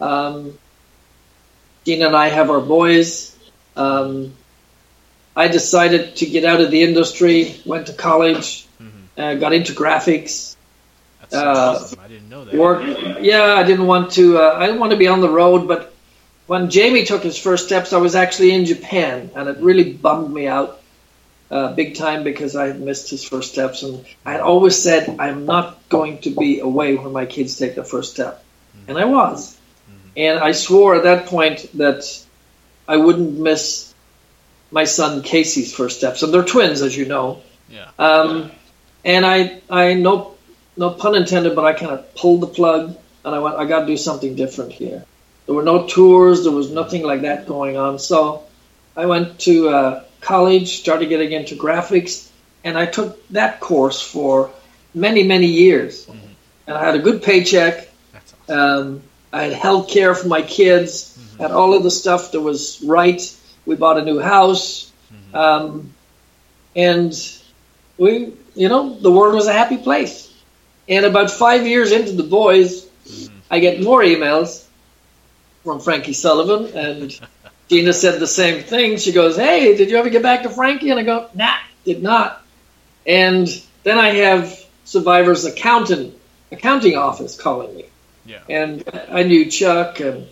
[0.00, 0.58] um,
[1.84, 3.33] Gina and I have our boys.
[3.76, 4.34] Um,
[5.36, 8.66] I decided to get out of the industry, went to college,
[9.18, 10.56] uh, got into graphics,
[11.20, 12.00] That's Uh, awesome.
[12.04, 12.54] I didn't know that.
[13.24, 14.38] Yeah, I didn't want to.
[14.38, 15.66] Uh, I didn't want to be on the road.
[15.66, 15.92] But
[16.46, 20.32] when Jamie took his first steps, I was actually in Japan, and it really bummed
[20.32, 20.80] me out
[21.50, 25.16] uh, big time because I had missed his first steps, and I had always said
[25.18, 28.44] I'm not going to be away when my kids take their first step,
[28.88, 29.56] and I was.
[30.16, 32.04] And I swore at that point that
[32.86, 33.94] I wouldn't miss
[34.70, 37.42] my son Casey's first steps, and they're twins, as you know.
[37.70, 37.88] Yeah.
[37.98, 38.50] Um,
[39.04, 40.34] and I, I no,
[40.76, 43.80] no pun intended, but I kind of pulled the plug, and I went, I got
[43.80, 45.04] to do something different here.
[45.46, 47.98] There were no tours, there was nothing like that going on.
[47.98, 48.44] So
[48.96, 52.30] I went to uh, college, started getting into graphics,
[52.64, 54.50] and I took that course for
[54.94, 56.08] many, many years.
[56.66, 57.88] And I had a good paycheck.
[58.12, 58.58] That's awesome.
[58.58, 62.82] Um, I had health care for my kids, had all of the stuff that was
[62.84, 63.20] right.
[63.66, 64.90] We bought a new house.
[65.32, 65.92] Um,
[66.76, 67.12] and
[67.98, 70.30] we, you know, the world was a happy place.
[70.88, 72.86] And about five years into the boys,
[73.50, 74.64] I get more emails
[75.64, 77.20] from Frankie Sullivan, and
[77.70, 78.98] Gina said the same thing.
[78.98, 82.02] She goes, "Hey, did you ever get back to Frankie?" And I go, "Nah, did
[82.02, 82.42] not."
[83.06, 83.48] And
[83.82, 86.14] then I have Survivor's accountant
[86.52, 87.84] accounting office calling me,
[88.26, 88.40] Yeah.
[88.48, 90.26] and I knew Chuck, and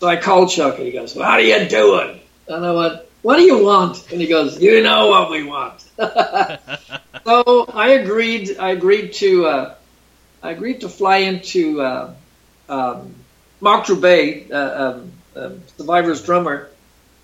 [0.00, 3.02] so I called Chuck, and he goes, well, How are you doing?" And I went,
[3.22, 5.84] "What do you want?" And he goes, "You know what we want."
[7.24, 8.58] so I agreed.
[8.58, 9.74] I agreed to uh,
[10.42, 12.14] I agreed to fly into uh,
[12.68, 13.14] um,
[13.60, 16.70] Marc Droubay, uh, um, um, Survivor's drummer,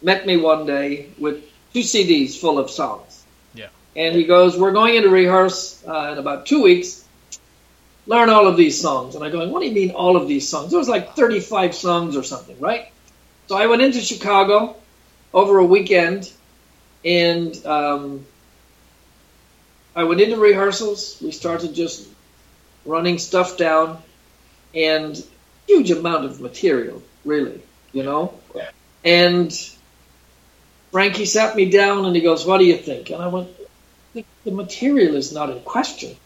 [0.03, 3.25] met me one day with two CDs full of songs.
[3.55, 3.69] Yeah.
[3.97, 7.06] And he goes, "We're going into rehearse uh, in about two weeks.
[8.07, 10.49] Learn all of these songs." And I go, "What do you mean all of these
[10.49, 12.91] songs?" There was like 35 songs or something, right?
[13.49, 14.77] So I went into Chicago
[15.33, 16.31] over a weekend,
[17.05, 18.27] and um,
[19.95, 21.19] I went into rehearsals.
[21.23, 22.09] We started just
[22.85, 24.03] running stuff down,
[24.75, 25.23] and
[25.67, 27.61] huge amount of material, really,
[27.93, 28.35] you know.
[29.05, 29.53] And
[30.93, 33.49] Frankie sat me down and he goes, "What do you think?" And I went,
[34.15, 36.17] "The, the material is not in question.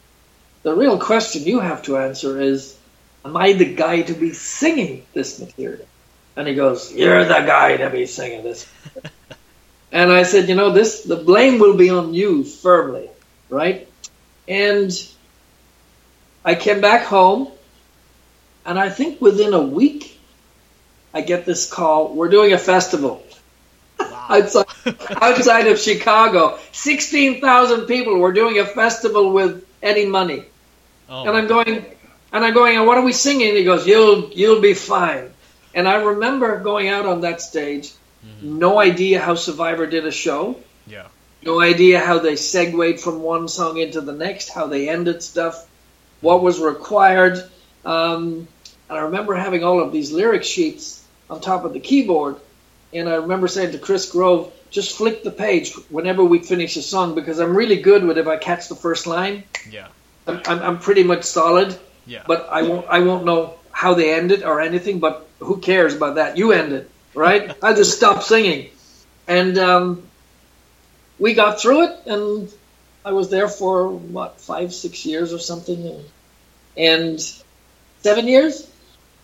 [0.63, 2.77] The real question you have to answer is,
[3.25, 5.87] am I the guy to be singing this material?"
[6.37, 8.67] And he goes, "You're the guy to be singing this."
[9.93, 13.09] and I said, "You know, this the blame will be on you firmly,
[13.49, 13.89] right?"
[14.47, 14.93] And
[16.45, 17.49] I came back home,
[18.67, 20.19] and I think within a week,
[21.15, 22.15] I get this call.
[22.15, 23.23] We're doing a festival
[24.01, 24.67] outside,
[25.11, 26.59] outside of Chicago.
[26.73, 28.19] Sixteen thousand people.
[28.19, 30.45] We're doing a festival with Eddie Money,
[31.09, 31.85] Oh, and I'm going,
[32.33, 32.77] and I'm going.
[32.77, 33.55] And what are we singing?
[33.57, 35.33] He goes, "You'll you'll be fine."
[35.75, 37.93] And I remember going out on that stage,
[38.43, 40.57] no idea how Survivor did a show.
[40.87, 41.07] yeah.
[41.43, 45.67] No idea how they segued from one song into the next, how they ended stuff,
[46.21, 47.39] what was required.
[47.85, 48.47] Um,
[48.91, 52.37] and I remember having all of these lyric sheets on top of the keyboard.
[52.93, 56.83] And I remember saying to Chris Grove, just flick the page whenever we finish a
[56.83, 59.45] song because I'm really good with if I catch the first line.
[59.69, 59.89] Yeah.
[60.27, 62.23] I'm, I'm, I'm pretty much solid, Yeah.
[62.27, 65.01] but I won't I won't know how they end it or anything.
[65.01, 66.37] But who cares about that?
[66.37, 67.57] You end it, right?
[67.63, 68.71] I just stop singing,
[69.27, 70.03] and um,
[71.19, 72.53] we got through it, and
[73.05, 76.05] I was there for what five six years or something,
[76.77, 77.21] and,
[78.03, 78.71] seven years,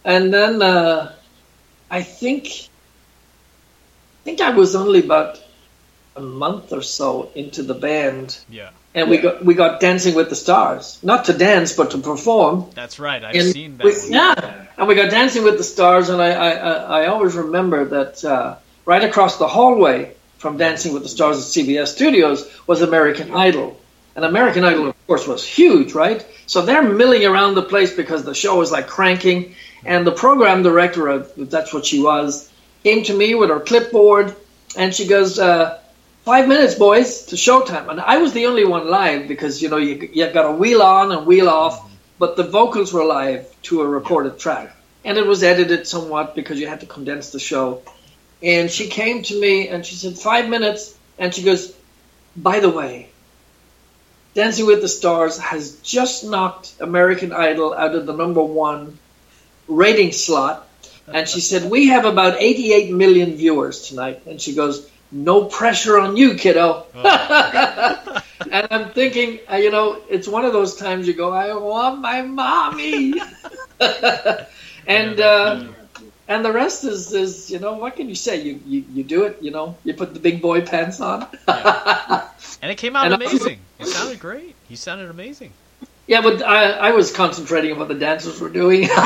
[0.04, 1.12] and then uh,
[1.90, 2.68] I think
[4.26, 5.40] think I was only about
[6.16, 8.70] a month or so into the band yeah.
[8.94, 12.54] and we got we got Dancing with the Stars, not to dance but to perform.
[12.74, 13.22] That's right.
[13.22, 13.84] I've And seen that.
[13.84, 17.34] we- yeah, and we got Dancing with the Stars, and I I, I I always
[17.44, 22.38] remember that uh, right across the hallway from Dancing with the Stars at CBS Studios
[22.66, 23.78] was American Idol,
[24.16, 26.20] and American Idol of course was huge, right?
[26.46, 29.54] So they're milling around the place because the show was like cranking,
[29.84, 31.20] and the program director, of,
[31.54, 32.50] that's what she was,
[32.86, 34.34] came to me with her clipboard,
[34.76, 35.38] and she goes.
[35.38, 35.78] Uh,
[36.26, 37.88] Five minutes, boys, to showtime.
[37.88, 40.82] And I was the only one live because, you know, you, you got to wheel
[40.82, 44.74] on and wheel off, but the vocals were live to a recorded track.
[45.04, 47.82] And it was edited somewhat because you had to condense the show.
[48.42, 50.98] And she came to me and she said, Five minutes.
[51.16, 51.72] And she goes,
[52.36, 53.08] By the way,
[54.34, 58.98] Dancing with the Stars has just knocked American Idol out of the number one
[59.68, 60.65] rating slot.
[61.08, 64.22] And she said, We have about 88 million viewers tonight.
[64.26, 66.86] And she goes, No pressure on you, kiddo.
[66.94, 72.00] and I'm thinking, uh, you know, it's one of those times you go, I want
[72.00, 73.14] my mommy.
[74.86, 75.64] and uh,
[76.28, 78.42] and the rest is, is, you know, what can you say?
[78.42, 81.26] You, you, you do it, you know, you put the big boy pants on.
[82.62, 83.58] And it came out And amazing.
[83.78, 84.54] It sounded great.
[84.68, 85.52] You sounded amazing.
[86.06, 88.88] Yeah, but I, I was concentrating on what the dancers were doing.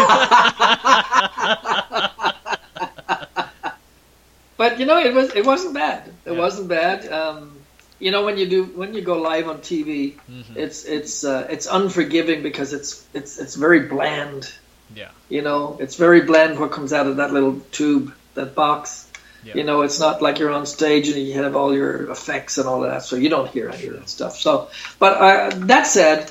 [4.57, 6.09] but you know, it was it wasn't bad.
[6.25, 6.39] It Yeah.
[6.39, 7.11] wasn't bad.
[7.11, 7.57] Um,
[7.99, 10.57] you know, when you do when you go live on TV, Mhm.
[10.57, 14.51] it's it's uh, it's unforgiving because it's it's it's very bland.
[14.95, 15.09] Yeah.
[15.29, 19.07] You know, it's very bland what comes out of that little tube, that box.
[19.45, 19.55] Yeah.
[19.57, 22.69] You know, it's not like you're on stage and you have all your effects and
[22.69, 24.37] all of that, so you don't hear any of that stuff.
[24.37, 26.31] So, but uh, that said,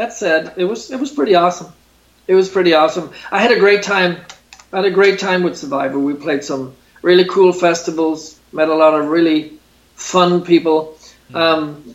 [0.00, 1.70] that said, it was it was pretty awesome.
[2.26, 3.10] It was pretty awesome.
[3.30, 4.16] I had a great time.
[4.72, 5.98] I had a great time with Survivor.
[5.98, 8.40] We played some really cool festivals.
[8.50, 9.58] Met a lot of really
[9.96, 10.96] fun people.
[11.34, 11.94] Um,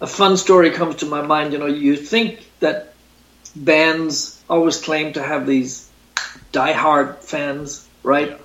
[0.00, 1.52] a fun story comes to my mind.
[1.52, 2.94] You know, you think that
[3.56, 5.90] bands always claim to have these
[6.52, 8.38] diehard fans, right?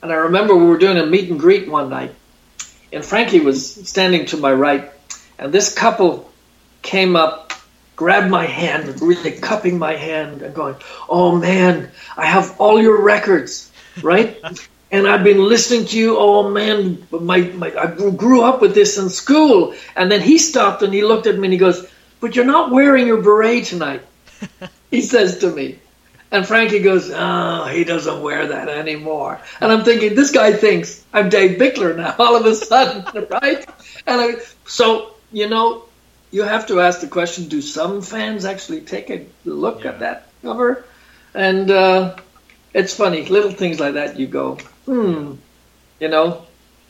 [0.00, 2.14] And I remember we were doing a meet and greet one night,
[2.94, 4.90] and Frankie was standing to my right,
[5.38, 6.32] and this couple
[6.80, 7.47] came up,
[7.98, 10.76] grabbed my hand, really cupping my hand, and going,
[11.08, 13.72] "Oh man, I have all your records,
[14.02, 14.40] right?"
[14.92, 16.16] and I've been listening to you.
[16.16, 19.74] Oh man, my, my I grew up with this in school.
[19.96, 21.90] And then he stopped and he looked at me and he goes,
[22.20, 24.02] "But you're not wearing your beret tonight."
[24.92, 25.80] he says to me.
[26.30, 31.04] And Frankie goes, "Oh, he doesn't wear that anymore." And I'm thinking, this guy thinks
[31.12, 32.14] I'm Dave Bickler now.
[32.20, 33.66] All of a sudden, right?
[34.06, 34.34] And I,
[34.66, 35.87] so you know,
[36.30, 39.90] you have to ask the question: Do some fans actually take a look Yeah.
[39.90, 40.84] at that cover?
[41.34, 42.16] And uh,
[42.74, 44.18] it's funny, little things like that.
[44.18, 45.34] You go, hmm,
[46.00, 46.44] you know.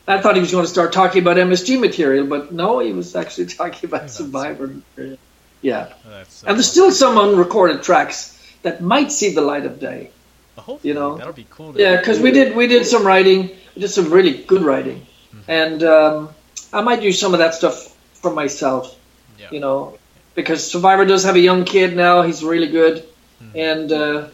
[0.06, 3.14] I thought he was going to start talking about MSG material, but no, he was
[3.14, 5.18] actually talking about Survivor material.
[5.60, 9.80] Yeah, That's, uh, and there's still some unrecorded tracks that might see the light of
[9.80, 10.12] day.
[10.56, 11.18] hopefully, you know.
[11.18, 11.74] that'll be cool.
[11.74, 15.04] To Yeah, because we did we did some writing, we did some really good writing,
[15.34, 15.50] Mm-hmm.
[15.50, 16.30] and um,
[16.72, 18.97] I might use some of that stuff for myself.
[19.38, 19.50] Yeah.
[19.50, 19.98] You know,
[20.34, 22.22] because Survivor does have a young kid now.
[22.22, 23.04] He's really good,
[23.42, 23.58] Mm-hmm.
[23.58, 24.28] and uh,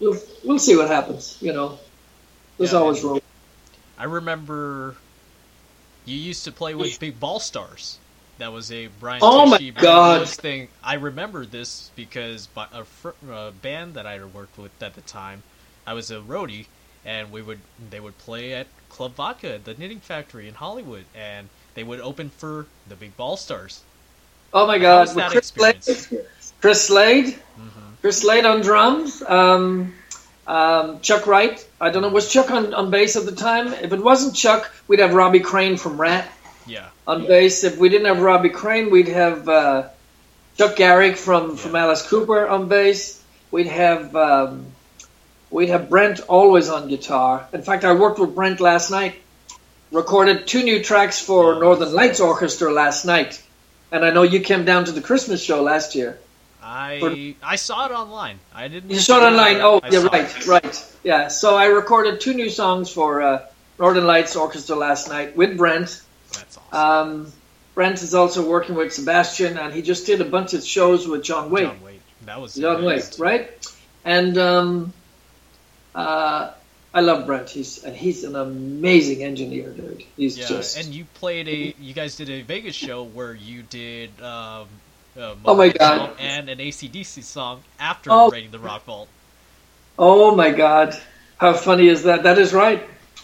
[0.00, 1.38] we'll we'll see what happens.
[1.40, 1.78] You know,
[2.58, 3.20] there's Yeah, always room.
[3.98, 4.96] I remember
[6.04, 8.00] you used to play with Big Ball Stars.
[8.38, 10.28] That was a Brian Oh my Tichy God.
[10.28, 10.68] Thing.
[10.82, 15.00] I remember this because by a, fr- a band that I worked with at the
[15.02, 15.42] time,
[15.86, 16.66] I was a roadie,
[17.04, 21.50] and we would they would play at Club Vodka, the Knitting Factory in Hollywood, and
[21.74, 23.80] they would open for the Big Ball Stars.
[24.52, 25.82] Oh my God, that Chris Slade?
[26.60, 27.80] Chris Slade, Mm-hmm.
[28.00, 29.22] Chris Slade on drums.
[29.22, 29.94] Um,
[30.46, 31.64] um, Chuck Wright.
[31.80, 32.08] I don't know.
[32.08, 33.68] Was Chuck on, on bass at the time?
[33.72, 36.30] If it wasn't Chuck, we'd have Robbie Crane from Ratt.
[36.66, 37.64] Yeah, on bass.
[37.64, 39.88] If we didn't have Robbie Crane, we'd have uh,
[40.58, 43.22] Chuck Garric from, from Alice Cooper on bass.
[43.50, 44.66] We'd have um,
[45.50, 47.46] we'd have Brent always on guitar.
[47.52, 49.14] In fact, I worked with Brent last night.
[49.94, 53.40] Recorded two new tracks for Northern Lights Orchestra last night,
[53.92, 56.18] and I know you came down to the Christmas show last year.
[56.60, 58.40] I I saw it online.
[58.52, 58.90] I didn't.
[58.90, 59.58] You saw it online.
[59.60, 60.46] Oh, I yeah, right, it.
[60.48, 60.94] right.
[61.04, 61.28] Yeah.
[61.28, 63.46] So I recorded two new songs for uh,
[63.78, 66.02] Northern Lights Orchestra last night with Brent.
[66.32, 67.20] That's awesome.
[67.20, 67.32] Um,
[67.76, 71.22] Brent is also working with Sebastian, and he just did a bunch of shows with
[71.22, 71.66] John Wade.
[71.66, 72.00] John Wade.
[72.22, 73.48] That was John Wade, right?
[74.04, 74.92] And um,
[75.94, 76.50] uh,
[76.94, 77.50] I love Brent.
[77.50, 80.04] He's and he's an amazing engineer, dude.
[80.16, 81.74] He's Yeah, just and you played a.
[81.80, 84.10] You guys did a Vegas show where you did.
[84.22, 84.68] Um,
[85.18, 86.12] uh, Oh my God.
[86.20, 88.30] And an ACDC song after Oh.
[88.30, 89.08] the Rock Vault.
[89.98, 90.96] oh my god,
[91.38, 92.22] how funny is that?
[92.22, 92.82] That is right.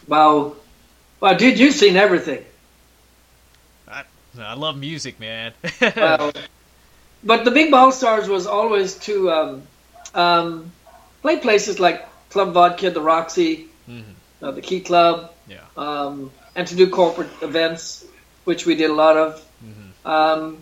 [0.08, 0.56] Wow,
[1.20, 2.44] wow, dude, you've seen everything.
[3.88, 4.02] I,
[4.38, 5.52] I love music, man.
[5.96, 6.32] Wow.
[7.22, 9.62] but the Big Ball Stars was always to um,
[10.14, 10.72] um,
[11.22, 14.02] play places like Club Vodka, the Roxy, Mhm.
[14.42, 15.58] uh, the Key Club, yeah.
[15.76, 18.04] um, and to do corporate events,
[18.44, 19.42] which we did a lot of.
[19.64, 20.08] Mm-hmm.
[20.08, 20.58] Um,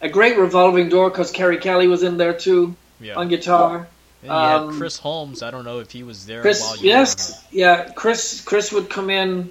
[0.00, 3.16] a great revolving door because Keri Kelli was in there too Yeah.
[3.16, 3.88] on guitar.
[4.22, 5.42] And um, Chris Holmes.
[5.42, 8.40] I don't know if he was there Chris, yes, yeah, Chris.
[8.40, 9.50] Chris would come in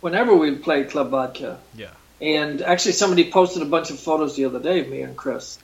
[0.00, 1.58] whenever we played Club Vodka.
[1.74, 1.88] Yeah.
[2.20, 5.58] And actually, somebody posted a bunch of photos the other day of me and Chris.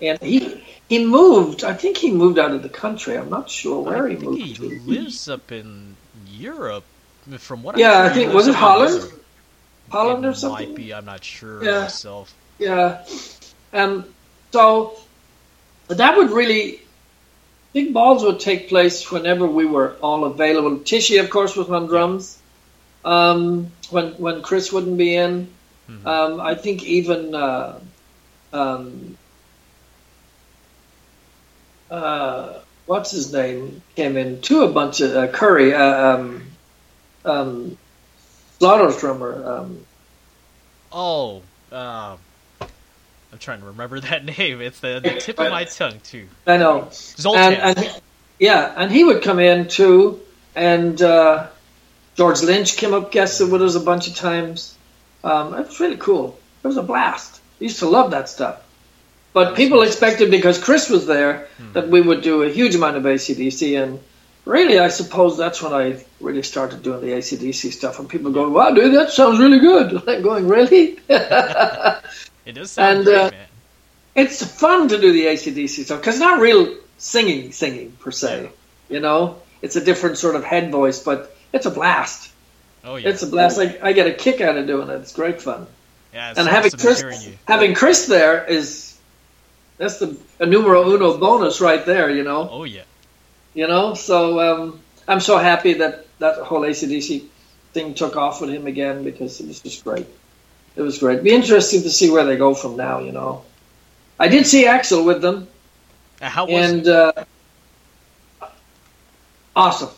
[0.00, 1.64] And he he moved.
[1.64, 3.16] I think he moved out of the country.
[3.16, 4.68] I'm not sure where I he think moved he to.
[4.86, 5.96] lives up in
[6.26, 6.84] Europe.
[7.38, 8.94] From what Yeah, I, I think was it Holland?
[8.94, 9.24] Europe.
[9.90, 10.68] Holland it or something.
[10.68, 10.94] Might be.
[10.94, 11.80] I'm not sure Yeah.
[11.82, 12.32] myself.
[12.58, 13.04] Yeah.
[13.72, 14.04] Um,
[14.52, 14.96] so
[15.88, 16.80] that would really
[17.72, 20.78] big balls would take place whenever we were all available.
[20.78, 22.38] Tichy, of course, was on drums.
[23.04, 25.48] Um, when when Chris wouldn't be in,
[25.88, 26.06] Mhm.
[26.06, 27.78] um, I think even uh,
[28.52, 29.18] um,
[31.90, 32.54] uh,
[32.86, 36.42] what's his name came in to a bunch of uh, Curry, uh, um,
[37.24, 37.78] um,
[38.58, 39.58] Slaughter's drummer.
[39.58, 39.86] Um,
[40.92, 42.18] Oh, um,
[42.60, 44.60] I'm trying to remember that name.
[44.60, 46.26] It's the, the tip of my tongue too.
[46.46, 46.88] I know.
[46.92, 47.54] Zoltan.
[47.54, 48.00] and, and
[48.38, 50.20] yeah, and he would come in too,
[50.54, 51.48] and uh,
[52.16, 54.76] George Lynch came up guested with us a bunch of times.
[55.24, 56.38] Um, it was really cool.
[56.62, 57.40] It was a blast.
[57.60, 58.62] I used to love that stuff.
[59.36, 63.02] But people expected because Chris was there that we would do a huge amount of
[63.02, 64.00] ACDC, and
[64.46, 67.98] really, I suppose that's when I really started doing the ACDC stuff.
[67.98, 72.96] And people going, "Wow, dude, that sounds really good." I'm going, "Really?" it does sound
[72.96, 73.46] and, great, uh, man.
[74.14, 78.48] it's fun to do the ACDC stuff because it's not real singing, singing per se.
[78.88, 82.32] You know, it's a different sort of head voice, but it's a blast.
[82.84, 83.10] Oh yeah.
[83.10, 83.58] It's a blast.
[83.58, 84.94] Like I get a kick out of doing it.
[85.02, 85.66] It's great fun.
[86.14, 88.85] yeah it's and having Chris, having Chris there is
[89.78, 92.10] that's the a numero uno bonus right there.
[92.10, 92.82] You know, Oh yeah.
[93.54, 93.94] you know.
[93.94, 97.24] So um, I'm so happy that that whole ACDC
[97.72, 100.06] thing took off with him again because it was just great.
[100.76, 101.22] It was great.
[101.22, 103.00] Be interesting to see where they go from now.
[103.00, 103.44] You know,
[104.18, 105.48] I did see Axl with them.
[106.20, 107.12] Uh, How was and uh,
[109.54, 109.90] awesome.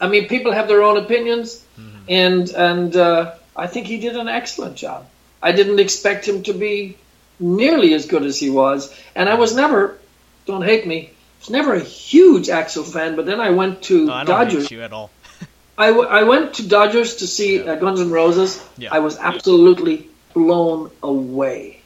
[0.00, 2.04] I mean, people have their own opinions, Mm-hmm.
[2.08, 5.06] and and uh, I think he did an excellent job.
[5.42, 6.98] I didn't expect him to be
[7.42, 9.98] nearly as good as he was, and I was never.
[10.46, 11.06] Don't hate me.
[11.08, 14.26] I was never a huge Axl fan, but then I went to No, I don't
[14.44, 14.70] Dodgers.
[14.70, 15.10] you at all.
[15.78, 17.72] I, w- I went to Dodgers to see Yeah.
[17.72, 18.64] uh, Guns N' Roses.
[18.78, 18.90] Yeah.
[18.94, 21.80] I was absolutely, blown away.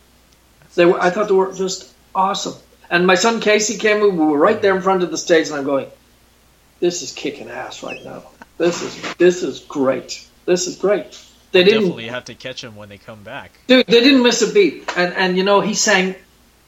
[0.75, 2.55] They were, I thought they were just awesome.
[2.91, 4.01] And my son Casey came.
[4.01, 5.89] We were right there in front of the stage, and I'm going,
[6.81, 8.23] "This is kicking ass right now.
[8.59, 10.25] This is this is great.
[10.45, 11.19] This is great."
[11.53, 13.53] They didn't Definitely have to catch them when they come back.
[13.67, 14.85] Dude, they didn't miss a beat.
[14.97, 16.15] And and you know, he sang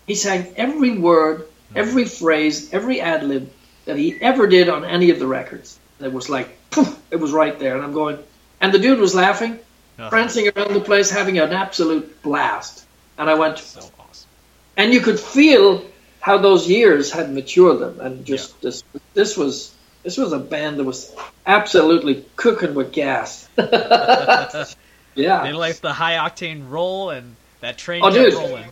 [0.06, 3.50] he sang every word, every phrase, every ad lib
[3.84, 5.78] that he ever did on any of the records.
[5.98, 7.74] And it was like poof, it was right there.
[7.74, 8.18] And I'm going
[8.60, 9.58] and the dude was laughing,
[9.98, 10.08] Uh-huh.
[10.10, 12.84] prancing around the place, having an absolute blast.
[13.18, 14.28] And I went So awesome.
[14.76, 15.84] and you could feel
[16.20, 18.82] how those years had matured them and just this
[19.14, 19.72] this was
[20.08, 23.46] this was a band that was absolutely cooking with gas.
[23.58, 25.42] yeah.
[25.42, 28.32] They like the high octane roll and that train Oh, kept dude.
[28.32, 28.64] rolling.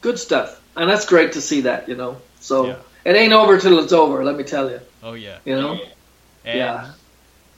[0.00, 1.88] good stuff, and that's great to see that.
[1.88, 2.74] You know, so Yeah.
[3.04, 4.24] it ain't over till it's over.
[4.24, 4.80] Let me tell you.
[5.00, 5.38] Oh yeah.
[5.44, 5.78] You know,
[6.44, 6.90] And, yeah,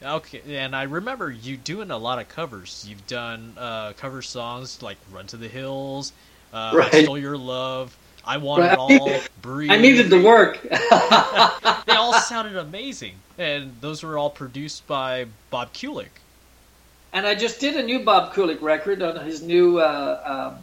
[0.05, 2.85] Okay, and I remember you doing a lot of covers.
[2.87, 6.13] You've done uh, cover songs like "Run to the Hills,"
[6.53, 7.05] uh, Right.
[7.05, 8.73] Stole Your Love," "I Want Right.
[8.73, 10.61] It All," "Breathe." I needed the work.
[11.87, 16.11] they all sounded amazing, and those were all produced by Bob Kulick.
[17.13, 20.55] and I just did a new Bob Kulick record on his new uh,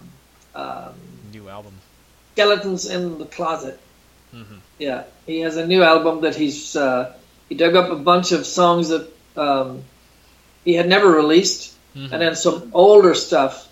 [0.56, 0.94] um, um,
[1.34, 1.74] New album.
[2.34, 3.80] Skeletons in the Closet.
[4.34, 4.60] Mhm.
[4.80, 7.14] Yeah, he has a new album that he's uh,
[7.50, 9.84] he dug up a bunch of songs that um,
[10.66, 12.12] he had never released, Mhm.
[12.12, 13.68] and then some older stuff.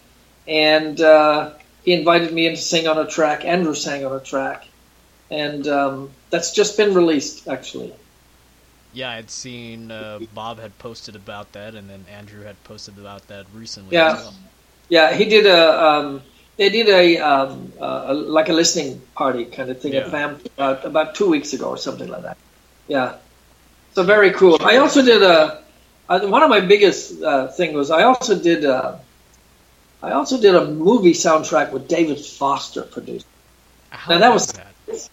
[0.48, 1.52] And uh,
[1.88, 3.46] he invited me in to sing on a track.
[3.46, 4.68] Andrew sang on a track,
[5.32, 7.94] and um, that's just been released actually.
[8.92, 13.26] Yeah, I'd seen uh, Bob had posted about that, and then Andrew had posted about
[13.30, 13.96] that recently.
[13.96, 14.16] Yeah.
[14.18, 14.34] as well.
[14.90, 15.86] Yeah, he did a.
[15.86, 16.22] Um,
[16.58, 20.02] they did a, um, uh, a like a listening party kind of thing Yeah.
[20.02, 22.38] at VAMP about about two weeks ago or something like that.
[22.90, 23.16] Yeah,
[23.94, 24.58] so very cool.
[24.60, 25.64] I also did a
[26.10, 28.66] one of my biggest uh, thing was I also did.
[28.66, 29.00] A,
[30.02, 33.26] I also did a movie soundtrack with David Foster produced.
[34.08, 34.68] Now, that was- that?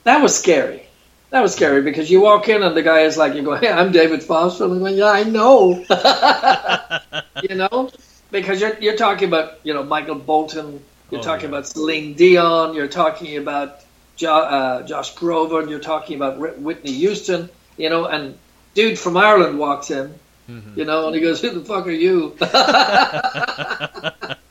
[0.05, 0.83] That was scary.
[1.31, 3.69] That was scary because you walk in and the guy is like, you go, hey,
[3.69, 4.65] I'm David Foster.
[4.65, 5.85] And I'm going, yeah, I know.
[7.43, 7.91] you know,
[8.31, 10.81] because you're you're talking about you know Michael Bolton,
[11.11, 11.57] you're Oh, talking yeah.
[11.57, 13.81] about Celine Dion, you're talking about
[14.17, 17.49] jo- uh, Josh Groban, and you're talking about Whit- Whitney Houston.
[17.77, 18.39] You know, and
[18.75, 20.15] dude from Ireland walks in,
[20.49, 20.77] Mhm.
[20.77, 22.37] you know, and he goes, "Who the fuck are you?"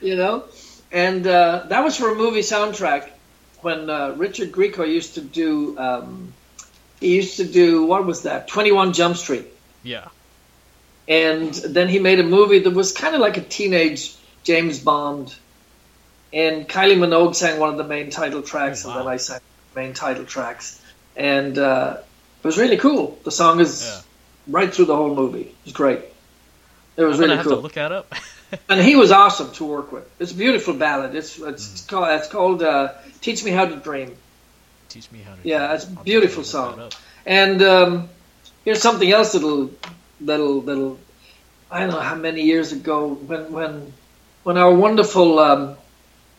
[0.00, 0.44] you know,
[0.92, 3.08] and uh, that was for a movie soundtrack
[3.62, 5.78] when uh, Richard Grieco used to do.
[5.78, 6.32] Um,
[7.00, 8.48] he used to do what was that?
[8.48, 9.46] Twenty One Jump Street
[9.82, 10.08] Yeah.
[11.08, 15.34] and then he made a movie that was kind of like a teenage James Bond.
[16.32, 19.06] And Kylie Minogue sang one of the main title tracks, Oh, and then.
[19.08, 19.40] I sang
[19.74, 20.80] the main title tracks,
[21.16, 21.96] and uh,
[22.42, 23.18] it was really cool.
[23.24, 24.00] The song is Yeah.
[24.46, 25.40] right through the whole movie.
[25.40, 26.00] It was great.
[26.96, 28.14] It was I'm really have cool, to look that up.
[28.68, 30.04] and he was awesome to work with.
[30.18, 31.14] It's a beautiful ballad.
[31.14, 31.88] It's it's Mm.
[31.88, 34.16] called it's called uh, "Teach Me How to Dream."
[34.88, 35.40] Teach me how to.
[35.44, 36.90] Yeah, it's a beautiful song.
[37.24, 38.08] And um,
[38.64, 39.70] here's something else that'll
[40.20, 40.98] that'll that'll
[41.70, 43.92] I don't know how many years ago when when
[44.42, 45.76] when our wonderful um,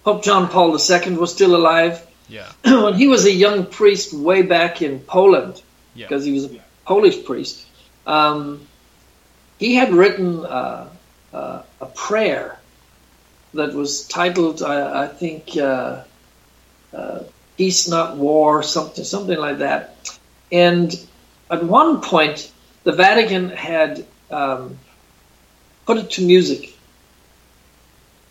[0.04, 2.06] Pope John Paul II was still alive.
[2.28, 2.48] Yeah.
[2.64, 5.62] when he was a young priest way back in Poland,
[5.96, 6.08] Yeah.
[6.08, 6.50] because he was a
[6.86, 7.66] Polish priest,
[8.08, 8.66] um,
[9.60, 10.88] he had written uh,
[11.34, 12.60] uh, a prayer
[13.54, 16.04] that was titled, I, I think, uh,
[16.94, 17.20] uh,
[17.58, 20.18] "Peace Not War," something, something like that.
[20.52, 20.94] And
[21.50, 22.52] at one point,
[22.84, 24.78] the Vatican had um,
[25.86, 26.78] put it to music,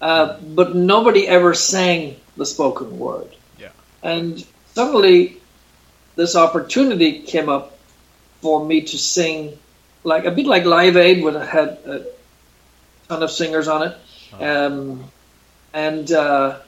[0.01, 3.28] uh, but nobody ever sang the spoken word.
[3.59, 3.68] Yeah.
[4.03, 4.44] And
[4.74, 5.36] suddenly,
[6.16, 7.78] this opportunity came up
[8.40, 9.59] for me to sing,
[10.05, 12.07] like a bit like Live Aid, when it had a
[13.11, 13.95] ton of singers on it,
[14.41, 15.05] um,
[15.75, 16.59] and uh,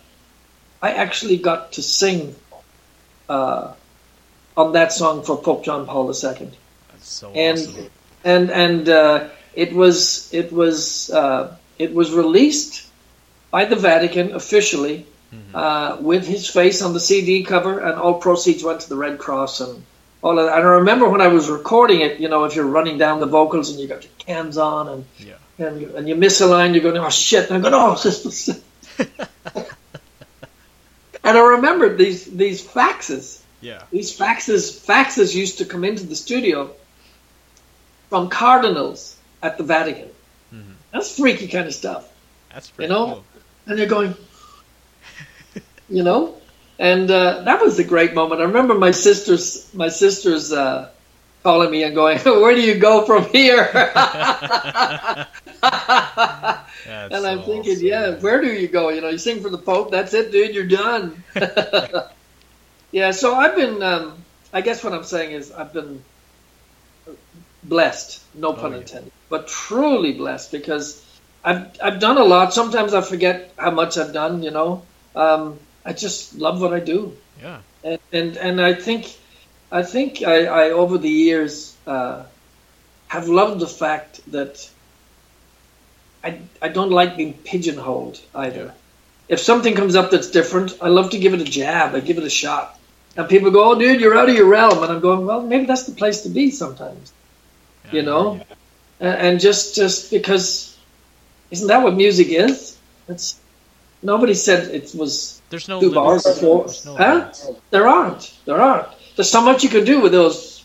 [0.83, 2.35] I actually got to sing
[3.29, 3.73] uh,
[4.57, 6.51] on that song for Pope John Paul II
[6.91, 7.91] That's so and awesome.
[8.25, 12.87] and and uh, it was it was uh, it was released
[13.51, 15.57] by the Vatican officially Mm-hmm.
[15.57, 19.17] uh, with his face on the CD cover, and all proceeds went to the Red
[19.19, 19.83] Cross and
[20.21, 20.59] all of that.
[20.59, 23.25] And I remember when I was recording it, you know, if you're running down the
[23.39, 25.39] vocals and you got your cans on and Yeah.
[25.63, 27.51] And you, and you miss a line, you're going, oh shit!
[27.51, 28.63] And I'm going, oh, this was.
[31.25, 33.83] and I remembered these these faxes Yeah.
[33.91, 36.71] these faxes faxes used to come into the studio
[38.11, 40.09] from cardinals at the Vatican.
[40.55, 40.75] Mhm.
[40.93, 42.09] That's freaky kind of stuff,
[42.53, 43.07] That's pretty know?
[43.07, 43.25] cool.
[43.67, 44.15] and they're going,
[45.89, 46.37] you know,
[46.79, 48.41] and uh, that was a great moment.
[48.41, 50.91] I remember my sisters, my sisters uh,
[51.43, 53.69] calling me and going, "Where do you go from here?"
[57.11, 57.87] And I'm so thinking, awesome.
[57.87, 58.89] yeah, where do you go?
[58.89, 61.23] You know, you sing for the Pope, that's it, dude, you're done.
[62.91, 66.03] yeah, so I've been, um, I guess what I'm saying is I've been
[67.63, 68.81] blessed, no pun Oh, yeah.
[68.81, 71.05] intended, but truly blessed because
[71.45, 72.53] I've, I've done a lot.
[72.55, 74.87] Sometimes I forget how much I've done, you know.
[75.15, 77.17] Um, I just love what I do.
[77.41, 77.61] Yeah.
[77.85, 79.07] And, and, and I think,
[79.73, 82.25] I think I, I over the years, uh,
[83.09, 84.69] have loved the fact that
[86.23, 88.75] I, I don't like being pigeonholed either.
[89.29, 91.95] If something comes up that's different, I love to give it a jab.
[91.95, 92.79] I give it a shot.
[93.17, 95.65] And people go, "Oh, dude, you're out of your realm," and I'm going, "Well, maybe
[95.65, 97.13] that's the place to be sometimes."
[97.87, 98.41] Yeah, You know,
[99.01, 99.27] yeah.
[99.27, 100.77] and, just just because,
[101.51, 102.77] isn't that what music is?
[103.09, 103.39] It's
[104.03, 106.67] nobody said it was There's no two bars or four.
[106.87, 107.33] No huh?
[107.71, 108.33] There aren't.
[108.47, 108.89] There aren't.
[109.17, 110.65] There's so much you can do with those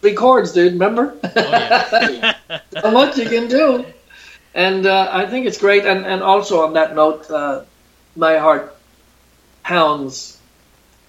[0.00, 0.72] three chords, dude.
[0.74, 1.16] Remember?
[1.22, 2.34] Oh, yeah.
[2.82, 3.84] how much you can do.
[4.54, 5.84] And uh, I think it's great.
[5.86, 7.62] And, and also on that note, uh,
[8.16, 8.76] my heart
[9.62, 10.36] pounds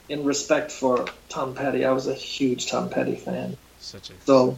[0.09, 1.85] in respect for Tom Petty.
[1.85, 3.57] I was a huge Tom Petty fan.
[3.79, 4.57] Such a So,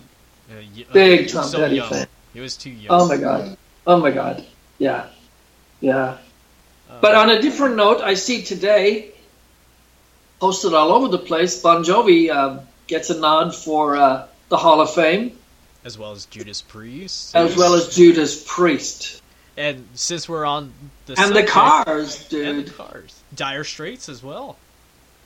[0.51, 1.89] uh, y- big Tom so Petty young.
[1.89, 2.07] fan.
[2.33, 2.87] He was too young.
[2.89, 3.57] oh my God.
[3.87, 4.43] Oh my God.
[4.79, 5.07] Yeah.
[5.79, 6.17] Yeah.
[6.89, 9.11] Uh, But on a different note, I see today,
[10.43, 14.81] posted all over the place, Bon Jovi um, gets a nod for uh, the Hall
[14.81, 15.31] of Fame,
[15.85, 19.21] as well as Judas Priest, as well as Judas Priest.
[19.55, 20.73] and since we're on
[21.05, 22.71] the And the subject- Cars, and the.
[22.71, 24.57] Cars, Dire Straits as well.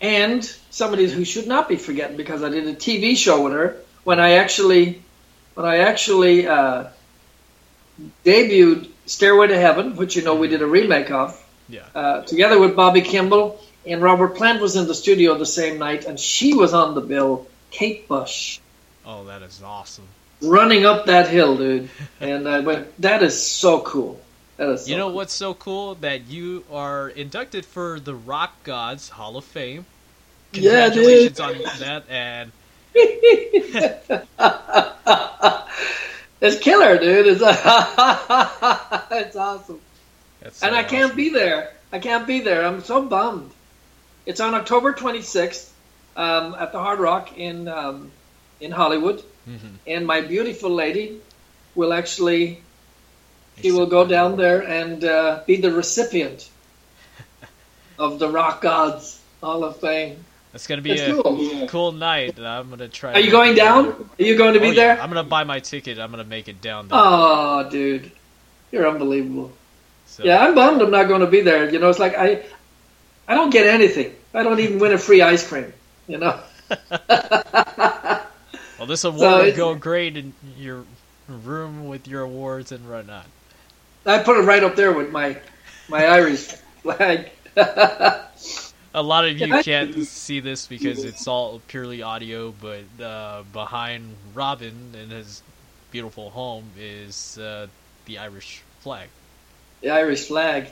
[0.02, 3.76] And somebody who should not be forgotten because I did a TV show with her
[4.04, 5.02] when I actually,
[5.56, 6.90] when I actually uh,
[8.24, 11.82] debuted Stairway to Heaven, which you know we did a remake of, Yeah.
[11.96, 13.60] uh, together with Bobby Kimball.
[13.88, 17.02] And Robert Plant was in the studio the same night, and she was on the
[17.02, 18.60] bill, Kate Bush,
[19.06, 20.04] Oh, that is awesome.
[20.42, 21.90] running up that hill, dude.
[22.20, 24.20] And uh, I went, that is so cool.
[24.58, 25.16] That is so You know cool.
[25.16, 25.96] what's so cool?
[25.96, 29.86] That you are inducted for the Rock Gods Hall of Fame.
[30.54, 32.52] Yeah, Congratulations on that, and
[36.42, 37.28] it's killer, dude.
[37.28, 39.80] It's, it's awesome.
[40.42, 41.74] that's and so I can't be there.
[41.92, 42.66] I can't be there.
[42.66, 43.52] I'm so bummed.
[44.28, 45.70] It's on October 26th
[46.18, 48.12] um, at the Hard Rock in um,
[48.60, 49.78] in Hollywood, Mhm.
[49.88, 51.20] and my beautiful lady
[51.76, 52.60] will actually
[53.62, 56.50] she will go down there and uh, be the recipient
[57.98, 60.26] of the Rock Gods Hall of Fame.
[60.54, 61.68] It's gonna be It's a cool.
[61.68, 62.38] cool night.
[62.40, 63.14] I'm gonna try.
[63.14, 64.10] Are you going down?
[64.20, 64.96] Are you going to be Oh, yeah.
[64.96, 65.02] there?
[65.02, 66.00] I'm gonna buy my ticket.
[66.00, 67.00] I'm gonna make it down there.
[67.02, 68.12] Oh, dude,
[68.72, 69.52] you're unbelievable.
[70.08, 71.70] So, Yeah, I'm bummed I'm not going to be there.
[71.70, 72.44] You know, it's like I,
[73.28, 74.14] I don't get anything.
[74.34, 75.74] I don't even win a free ice cream.
[76.08, 76.40] You know.
[78.78, 80.84] Well, this award So will go great in your
[81.28, 83.26] room with your awards and whatnot.
[84.06, 85.38] I put it right up there with my,
[85.90, 86.54] my Irish
[86.84, 87.32] flag.
[87.58, 94.16] A lot of you can't see this because it's all purely audio, but uh, behind
[94.34, 95.42] Robin in his
[95.92, 97.68] beautiful home is uh,
[98.06, 99.10] the Irish flag.
[99.82, 100.70] the Irish flag.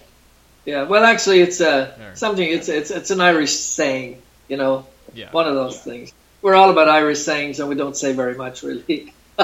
[0.66, 0.84] Yeah.
[0.84, 2.16] Well, actually, it's uh, There.
[2.16, 2.48] something.
[2.48, 4.22] It's it's it's an Irish saying.
[4.50, 5.32] You know, Yeah.
[5.32, 6.14] one of those things.
[6.42, 9.14] We're all about Irish sayings, and we don't say very much, really.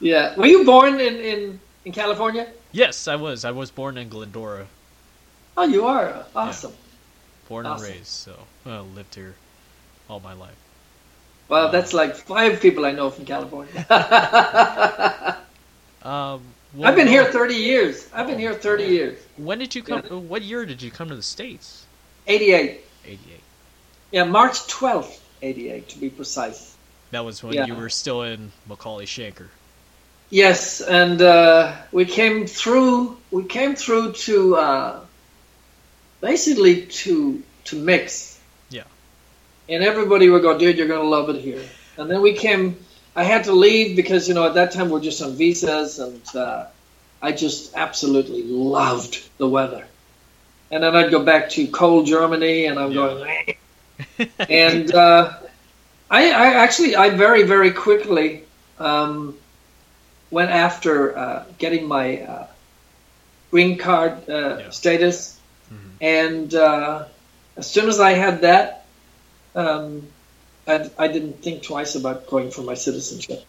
[0.00, 0.36] yeah.
[0.36, 2.46] Were you born in in in California?
[2.72, 3.44] Yes, I was.
[3.44, 4.66] I was born in Glendora,
[5.56, 6.74] Oh, you are awesome.
[7.48, 7.86] born Awesome.
[7.86, 8.32] and raised, so
[8.66, 9.34] uh, lived here
[10.10, 10.56] all my life.
[11.48, 13.86] Well, that's like five people I know from California.
[16.02, 16.42] Um,
[16.82, 18.08] I've been here 30 years.
[18.12, 19.18] I've been here 30 years.
[19.36, 20.02] When did you come?
[20.28, 21.86] What year did you come to the states?
[22.26, 22.80] 88.
[23.04, 23.40] Eighty-eight.
[24.10, 26.76] Yeah, March 12th, 88 to be precise.
[27.12, 27.66] That was when Yeah.
[27.66, 29.46] you were still in McAuley Schenker.
[30.28, 33.16] Yes, and uh, we came through.
[33.30, 35.00] We came through to uh,
[36.20, 38.40] basically to to mix.
[38.70, 38.82] Yeah.
[39.68, 41.62] And everybody would go, dude, you're gonna love it here.
[41.96, 42.76] And then we came.
[43.16, 46.22] I had to leave because you know at that time we're just on visas, and
[46.36, 46.66] uh,
[47.22, 49.86] I just absolutely loved the weather.
[50.70, 52.96] And then I'd go back to cold Germany, and I'm Yeah.
[54.18, 54.28] going.
[54.50, 55.32] and uh,
[56.10, 58.44] I, I actually, I very, very quickly
[58.78, 59.38] um,
[60.30, 62.46] went after uh, getting my uh,
[63.50, 64.70] green card uh, Yeah.
[64.70, 65.40] status,
[65.72, 65.96] Mhm.
[66.00, 67.06] and uh,
[67.56, 68.88] as soon as I had that,
[69.54, 70.15] um,
[70.66, 73.44] I, I didn't think twice about going for my citizenship,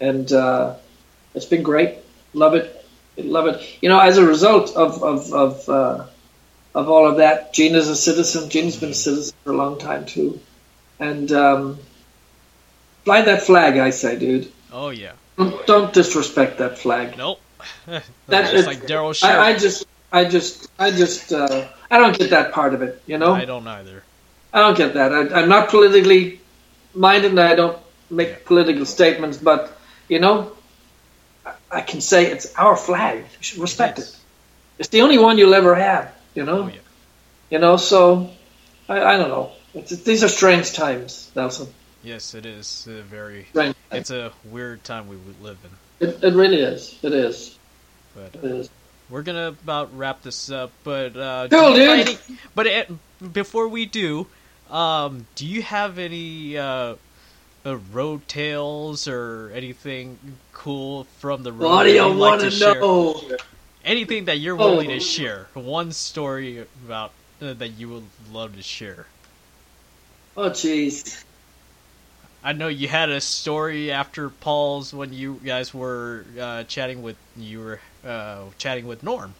[0.00, 0.76] and uh,
[1.34, 1.98] it's been great.
[2.34, 2.84] Love it,
[3.16, 3.60] love it.
[3.80, 6.06] You know, as a result of of of, uh,
[6.74, 8.50] of all of that, Gina's a citizen.
[8.50, 10.40] Gina's been a citizen for a long time too,
[11.00, 11.78] and um,
[13.04, 14.50] fly that flag, I say, dude.
[14.72, 15.12] Oh yeah.
[15.36, 17.16] Don't, don't disrespect that flag.
[17.16, 17.40] Nope.
[18.26, 22.30] that is like Daryl I, I just, I just, I just, uh, I don't get
[22.30, 23.02] that part of it.
[23.06, 24.02] You know, I don't either.
[24.52, 25.12] I don't get that.
[25.12, 26.40] I, I'm not politically
[26.94, 27.78] minded, and I don't
[28.10, 28.36] make Yeah.
[28.44, 29.38] political statements.
[29.38, 29.76] But
[30.08, 30.52] you know,
[31.46, 33.18] I, I can say it's our flag.
[33.18, 34.16] You should respect it.
[34.78, 36.12] It's the only one you'll ever have.
[36.34, 36.80] You know, Oh yeah.
[37.50, 37.76] you know.
[37.76, 38.30] So
[38.88, 39.52] I, I don't know.
[39.74, 41.68] It's, these are strange times, Nelson.
[42.04, 43.46] Yes, it is uh, very.
[43.50, 43.76] Strange.
[43.92, 46.08] It's a weird time we live in.
[46.08, 46.98] It, it really is.
[47.02, 47.56] It is.
[48.14, 48.70] But It is.
[49.08, 50.72] we're gonna about wrap this up.
[50.84, 52.18] But uh, Cool, do you have dude.
[52.28, 54.26] any- but it, before we do,
[54.72, 56.96] um, do you have any uh,
[57.66, 60.18] uh, road tales or anything
[60.52, 61.68] cool from the road?
[61.68, 62.74] What do you want to to share?
[62.74, 63.36] know?
[63.84, 64.66] Anything that you're Oh.
[64.66, 65.48] willing to share.
[65.54, 69.06] One story about uh, that you would love to share.
[70.36, 71.24] Oh, jeez.
[72.42, 77.16] I know you had a story after Paul's when you guys were uh, chatting with
[77.36, 79.34] you were uh, chatting with Norm.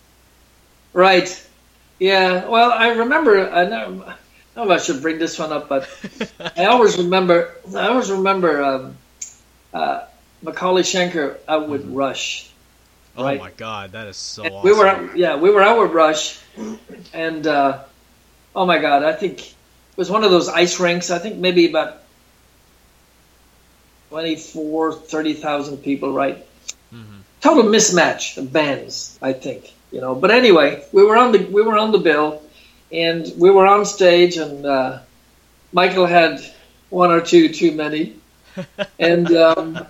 [0.92, 1.48] Right.
[1.98, 2.48] Yeah.
[2.48, 3.50] Well, I remember.
[3.50, 4.14] I know.
[4.54, 5.88] I don't know if I should bring this one up, but
[6.56, 7.54] I always remember.
[7.74, 8.96] I always remember um,
[9.72, 10.02] uh,
[10.44, 12.50] McAuley Schenker out with Rush.
[13.16, 13.38] Oh Right.
[13.40, 14.62] my god, that is so awesome.
[14.62, 15.16] We were.
[15.16, 16.38] Yeah, we were out with Rush,
[17.14, 17.80] and uh,
[18.54, 19.54] oh my God, I think it
[19.96, 21.10] was one of those ice rinks.
[21.10, 21.98] I think maybe about
[24.10, 26.12] 24, 30,000 people.
[26.12, 26.44] Right.
[26.94, 27.22] Mhm.
[27.40, 29.72] total mismatch of bands, I think.
[29.90, 32.42] You know, but anyway, we were on the we were on the bill,
[32.92, 34.98] and we were on stage, and uh,
[35.72, 36.40] Michael had
[36.90, 38.16] one or two too many,
[38.98, 39.86] and um,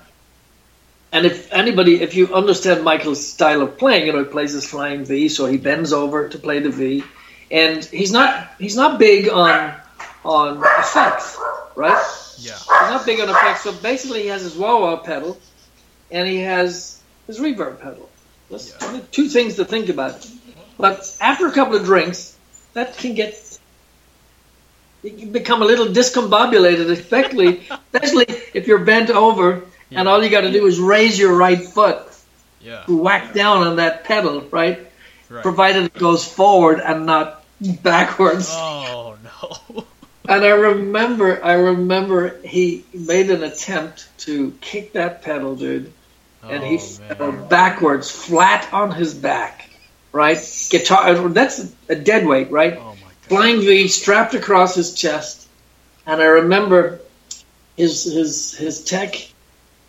[1.12, 4.66] and if anybody, if you understand Michael's style of playing, you know, he plays his
[4.68, 7.04] flying V, so he bends over to play the V,
[7.50, 9.74] and he's not he's not big on
[10.24, 11.38] on effects,
[11.74, 12.02] right?
[12.38, 12.52] Yeah.
[12.56, 15.38] He's not big on effects, so basically he has his wah wah pedal,
[16.10, 18.08] and he has his reverb pedal.
[18.50, 19.00] That's Yeah.
[19.10, 20.26] two things to think about.
[20.78, 22.31] But after a couple of drinks,
[22.74, 23.58] that can get
[25.02, 30.30] you can become a little discombobulated, especially especially if you're bent over and all you
[30.30, 31.98] got to do is raise your right foot
[32.60, 32.82] Yeah.
[32.86, 34.78] to whack down on that pedal, right?
[35.28, 35.42] Right.
[35.42, 38.48] Provided it goes forward and not backwards.
[38.52, 39.84] Oh no.
[40.28, 45.92] And I remember, I remember he made an attempt to kick that pedal, dude,
[46.44, 47.48] and he Oh, fell man.
[47.48, 49.68] backwards, flat on his back,
[50.12, 50.38] right?
[50.70, 52.76] Guitar, uh, that's a dead weight, right?
[52.76, 53.12] Oh my god.
[53.22, 55.48] Flying V strapped across his chest,
[56.06, 57.00] and I remember
[57.76, 59.14] his his his tech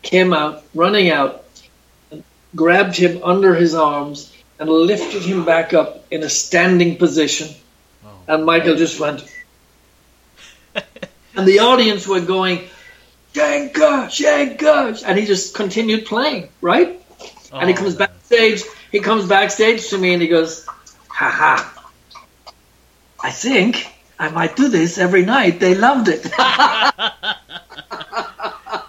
[0.01, 1.43] came out, running out,
[2.11, 2.23] and
[2.55, 7.49] grabbed him under his arms and lifted him back up in a standing position.
[8.05, 8.09] Oh.
[8.27, 9.23] And Michael just went.
[10.75, 12.59] and the audience were going,
[13.33, 15.03] Shanka, Shanka.
[15.05, 16.99] And he just continued playing, right?
[17.51, 18.09] and he Oh, comes man.
[18.09, 18.63] backstage.
[18.93, 20.65] He comes backstage to me and he goes,
[21.09, 21.67] haha.
[23.21, 23.87] I think
[24.19, 25.59] I might do this every night.
[25.59, 26.23] They loved it.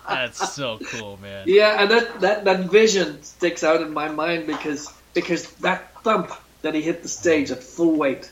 [0.08, 1.44] That's so cool, man.
[1.48, 6.30] yeah, and that, that, that vision sticks out in my mind because because that thump
[6.62, 8.30] that he hit the stage at full weight.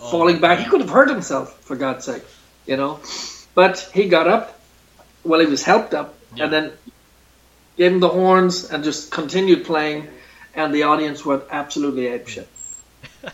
[0.00, 0.58] Oh, falling back.
[0.58, 2.22] He could have hurt himself, for God's sake,
[2.66, 3.00] you know.
[3.54, 4.60] But he got up.
[5.22, 6.44] Well, he was helped up, Yeah.
[6.44, 6.72] and then
[7.76, 10.08] gave him the horns and just continued playing,
[10.54, 12.46] and the audience went absolutely apeshit.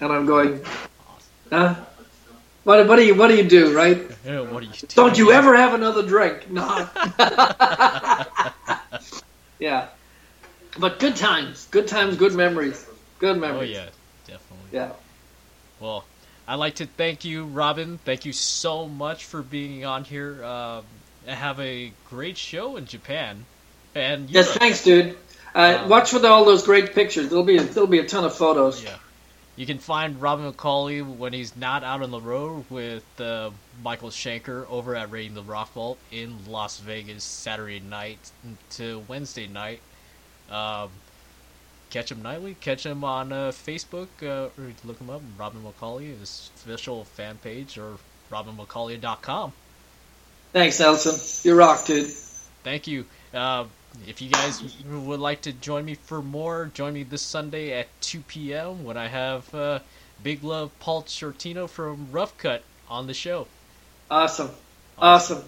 [0.00, 0.60] and I'm going,
[1.50, 1.74] huh?
[2.64, 4.06] What, what do you what do you do, right?
[4.24, 4.68] Yeah, are you?
[4.88, 6.46] Don't you ever have another drink?
[6.50, 6.86] No.
[9.58, 9.88] yeah.
[10.78, 12.86] But good times, good times, good memories,
[13.18, 13.74] good memories.
[13.74, 13.92] Oh memories.
[14.26, 14.70] yeah, definitely.
[14.72, 14.92] yeah.
[15.80, 16.04] Well,
[16.46, 17.98] I'd like to thank you, Robin.
[18.04, 20.44] Thank you so much for being on here.
[20.44, 20.84] Um,
[21.26, 23.44] have a great show in Japan.
[23.94, 25.16] And Yes, thanks, dude.
[25.54, 27.28] Uh, Um, watch for the, all those great pictures.
[27.28, 28.82] There'll be a, there'll be a ton of photos.
[28.82, 28.96] Yeah.
[29.56, 33.50] You can find Robin McAuley when he's not out on the road with uh,
[33.84, 38.18] Michael Schenker over at Raiding the Rock Vault in Las Vegas Saturday night
[38.70, 39.80] to Wednesday night.
[40.50, 40.88] Um,
[41.90, 42.56] catch him nightly.
[42.60, 44.08] Catch him on uh, Facebook.
[44.22, 45.20] Uh, or look him up.
[45.38, 47.98] Robin McAuley, his official fan page, or
[48.30, 49.52] robinmcauley.com.
[50.52, 51.48] Thanks, Nelson.
[51.48, 52.08] You rock, dude.
[52.64, 53.04] Thank you.
[54.06, 57.88] If you guys would like to join me for more, join me this Sunday at
[58.00, 58.84] 2 p.m.
[58.84, 59.80] when I have uh,
[60.22, 63.46] Big Love Paul Shortino from Rough Cutt on the show.
[64.10, 64.50] Awesome.
[64.98, 65.42] Awesome.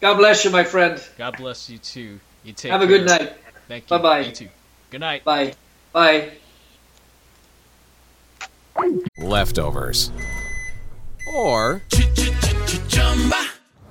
[0.00, 1.02] God bless you, my friend.
[1.16, 2.20] God bless you too.
[2.44, 3.32] You take Have a good night.
[3.68, 3.98] Thank you.
[3.98, 4.20] Bye-bye.
[4.20, 4.48] You too.
[4.90, 5.24] Good night.
[5.24, 5.54] Bye.
[5.92, 6.32] Bye.
[9.18, 10.12] Leftovers.
[11.34, 11.82] Or